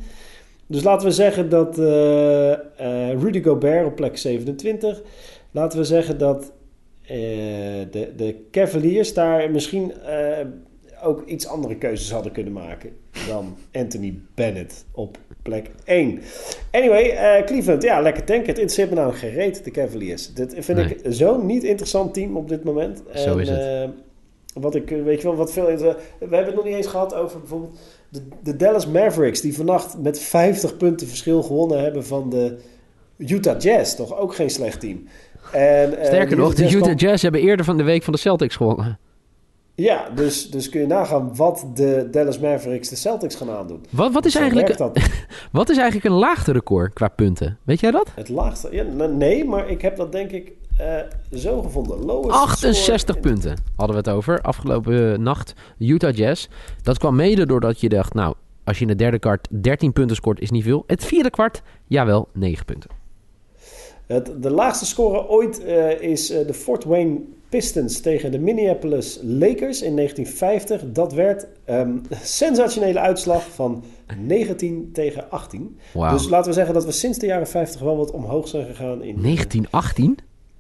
[0.68, 2.54] Dus laten we zeggen dat uh,
[3.22, 5.02] Rudy Gobert op plek 27.
[5.52, 6.52] Laten we zeggen dat
[7.92, 9.94] de, de Cavaliers daar misschien
[11.04, 16.22] ook iets andere keuzes hadden kunnen maken dan Anthony Bennett op plek 1.
[16.72, 18.48] Anyway, uh, Cleveland, ja, lekker tanken.
[18.48, 20.34] Het interesseert me nou gereed, de Cavaliers.
[20.34, 20.96] Dit vind nee.
[20.96, 23.04] ik zo'n niet interessant team op dit moment.
[23.14, 23.60] Zo en, is het.
[23.60, 23.90] Uh,
[24.54, 25.66] wat ik, weet je wel, wat veel...
[25.66, 27.78] We hebben het nog niet eens gehad over bijvoorbeeld
[28.10, 29.42] de, de Dallas Mavericks...
[29.42, 32.58] die vannacht met 50 punten verschil gewonnen hebben van de
[33.18, 33.96] Utah Jazz.
[33.96, 35.08] Toch ook geen slecht team.
[35.52, 36.96] En, Sterker nog, de Utah.
[36.96, 39.00] Jazz hebben eerder van de week van de Celtics gewonnen.
[39.80, 43.86] Ja, dus, dus kun je nagaan wat de Dallas Mavericks de Celtics gaan aandoen.
[43.90, 44.78] Wat, wat, is, eigenlijk,
[45.52, 47.58] wat is eigenlijk een laagste record qua punten?
[47.64, 48.12] Weet jij dat?
[48.16, 48.68] Het laagste?
[48.72, 50.52] Ja, nee, maar ik heb dat denk ik
[50.82, 50.96] uh,
[51.32, 52.06] zo gevonden.
[52.06, 55.54] Lowest 68 punten hadden we het over afgelopen nacht.
[55.78, 56.48] Utah Jazz.
[56.82, 60.16] Dat kwam mede doordat je dacht, nou, als je in de derde kwart 13 punten
[60.16, 60.84] scoort is niet veel.
[60.88, 62.90] Het vierde kwart, jawel, 9 punten.
[64.06, 67.20] Het, de laagste score ooit uh, is de Fort Wayne
[67.50, 70.82] Pistons tegen de Minneapolis Lakers in 1950.
[70.86, 73.84] Dat werd um, sensationele uitslag van
[74.18, 75.80] 19 tegen 18.
[75.94, 76.12] Wow.
[76.12, 79.04] Dus laten we zeggen dat we sinds de jaren 50 wel wat omhoog zijn gegaan.
[79.04, 80.18] In 1918?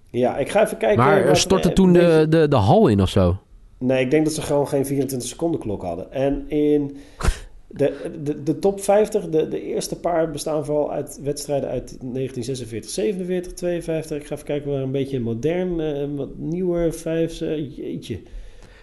[0.10, 1.04] Ja, ik ga even kijken.
[1.04, 3.38] Maar stortte toen de, de, de hal in of zo?
[3.80, 6.12] Nee, ik denk dat ze gewoon geen 24 seconden klok hadden.
[6.12, 6.98] En in
[7.68, 12.91] de, de, de top 50, de, de eerste paar bestaan vooral uit wedstrijden uit 1946,
[12.91, 14.18] 47, 52.
[14.18, 18.20] Ik ga even kijken waar een beetje modern, uh, wat nieuwer, vijf, uh, jeetje.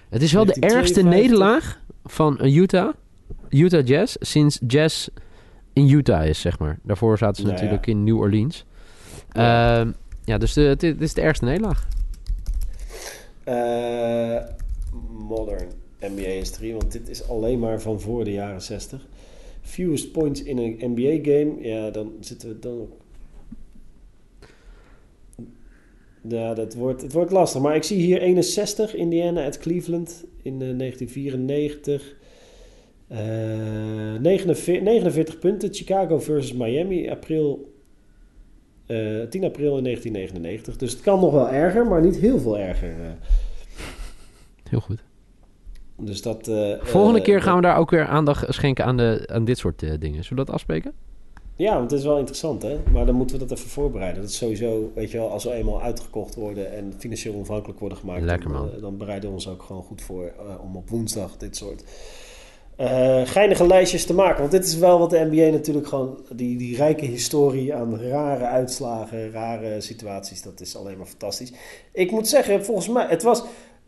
[0.09, 2.93] Het is wel de ergste nederlaag van Utah,
[3.49, 5.09] Utah Jazz, sinds Jazz
[5.73, 6.79] in Utah is, zeg maar.
[6.83, 7.93] Daarvoor zaten ze nou, natuurlijk ja.
[7.93, 8.65] in New Orleans.
[9.33, 9.93] Ja, uh,
[10.25, 11.89] ja dus het is de ergste nederlaag.
[13.49, 14.41] Uh,
[15.29, 15.69] modern.
[16.11, 19.07] NBA history, want dit is alleen maar van voor de jaren 60.
[19.61, 22.89] Fewest points in een NBA game, ja, dan zitten we dan
[26.29, 27.61] Ja, dat wordt, het wordt lastig.
[27.61, 32.15] Maar ik zie hier 61 Indiana at Cleveland in uh, 1994.
[33.09, 33.19] Uh,
[34.21, 35.75] 49, 49, punten.
[35.75, 37.73] Chicago versus Miami, april,
[38.87, 40.77] uh, 10 april in 1999.
[40.77, 42.91] Dus het kan nog wel erger, maar niet heel veel erger.
[42.91, 43.11] eh.
[44.69, 45.03] Heel goed.
[45.97, 49.29] Dus dat, uh, Volgende uh, keer gaan we daar ook weer aandacht schenken aan, de,
[49.33, 50.25] aan dit soort dingen.
[50.25, 50.93] Zullen we dat afspreken?
[51.57, 52.79] Ja, want het is wel interessant, hè?
[52.93, 54.23] Maar dan moeten we dat even voorbereiden.
[54.23, 57.99] Dat is sowieso, weet je wel, als we eenmaal uitgekocht worden en financieel onafhankelijk worden
[57.99, 58.73] gemaakt, Lekker, dan, man.
[58.75, 61.85] eh, dan bereiden we ons ook gewoon goed voor eh, om op woensdag dit soort
[62.77, 64.41] eh, geinige lijstjes te maken.
[64.41, 68.45] Want dit is wel wat de NBA natuurlijk gewoon, die, die rijke historie aan rare
[68.45, 71.53] uitslagen, rare situaties, dat is alleen maar fantastisch.
[71.93, 73.45] Ik moet zeggen, volgens mij, het was,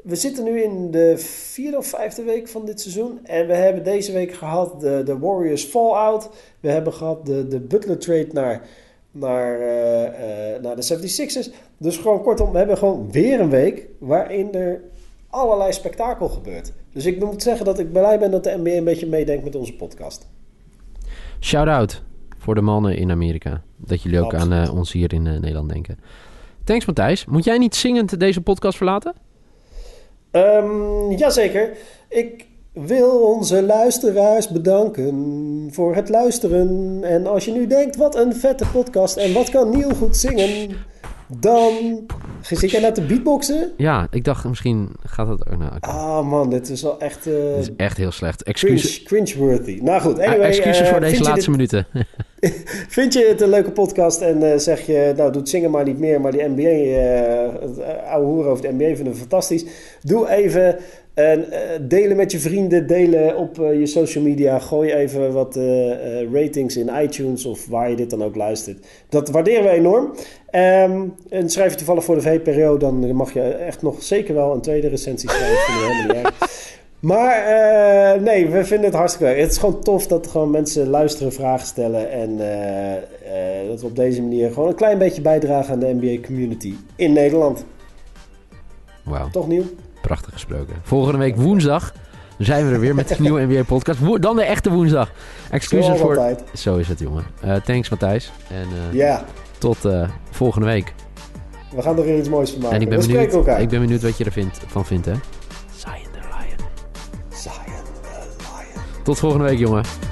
[0.07, 3.19] we zitten nu in de vierde of vijfde week van dit seizoen.
[3.25, 6.31] En we hebben deze week gehad de, de Warriors Fallout.
[6.61, 8.63] We hebben gehad de, de Butler trade naar,
[9.11, 11.55] naar, eh, eh, naar de 76ers.
[11.79, 14.81] Dus gewoon kortom, we hebben gewoon weer een week waarin er
[15.31, 16.73] allerlei spektakel gebeurt.
[16.93, 19.55] Dus ik moet zeggen dat ik blij ben dat de NBA een beetje meedenkt met
[19.55, 20.29] onze podcast.
[21.41, 22.03] Shout-out
[22.39, 23.63] voor de mannen in Amerika.
[23.77, 25.99] Dat jullie ook aan eh, ons hier in Nederland denken.
[26.65, 27.25] Thanks Matthijs.
[27.25, 29.15] Moet jij niet zingend deze podcast verlaten?
[30.31, 31.71] Ehm, jazeker.
[32.09, 36.99] Ik wil onze luisteraars bedanken voor het luisteren.
[37.03, 40.77] En als je nu denkt, wat een vette podcast en wat kan Niel goed zingen,
[41.41, 41.73] dan
[42.41, 43.73] zit jij nou te beatboxen?
[43.77, 45.45] Ja, ik dacht misschien gaat dat...
[45.59, 45.89] nou, oké.
[45.89, 48.43] Ah man, dit is wel echt eh, Dit is echt heel slecht.
[48.43, 49.79] Excuses, cringe, cringe-worthy.
[49.83, 50.47] Nou goed, Ah, anyway.
[50.49, 51.87] excuses eh, voor deze vind je laatste dit- minuten.
[52.97, 55.99] Vind je het een leuke podcast en eh, zeg je, nou doet zingen maar niet
[55.99, 59.65] meer, maar die NBA, eh eh, oude hoeren over de NBA vinden we fantastisch.
[60.03, 60.77] Doe even
[61.15, 61.45] en
[61.81, 64.59] delen met je vrienden, delen op je social media.
[64.59, 65.59] Gooi even wat
[66.33, 68.87] ratings in iTunes of waar je dit dan ook luistert.
[69.09, 70.13] Dat waarderen we enorm.
[70.51, 74.53] Ehm, en schrijf je toevallig voor de VPRO, dan mag je echt nog zeker wel
[74.53, 76.23] een tweede recensie schrijven.
[77.01, 79.41] Maar eh, nee, we vinden het hartstikke leuk.
[79.43, 82.11] Het is gewoon tof dat gewoon mensen luisteren, vragen stellen.
[82.11, 82.95] En eh,
[83.63, 86.75] eh, dat we op deze manier gewoon een klein beetje bijdragen aan de NBA community
[86.97, 87.65] in Nederland.
[89.03, 89.65] Wauw, Toch nieuw?
[90.01, 90.75] prachtig gesproken.
[90.83, 91.95] Volgende week woensdag
[92.39, 93.99] zijn we er weer met een nieuwe NBA podcast.
[93.99, 95.13] Wo- Dan de echte woensdag.
[95.51, 96.09] Excuses voor...
[96.17, 96.43] altijd.
[96.55, 97.25] Zo is het, jongen.
[97.65, 98.33] Thanks Matthijs.
[98.49, 98.67] En
[98.97, 99.25] Ja,
[99.59, 99.79] tot
[100.31, 100.95] volgende week.
[101.75, 102.77] we gaan er weer iets moois van maken.
[102.77, 103.63] en ik ben, we benieuwd, spreken elkaar.
[103.63, 105.13] ik ben benieuwd wat je ervan van vindt, hè?
[109.07, 110.06] Tot volgende week, jongen.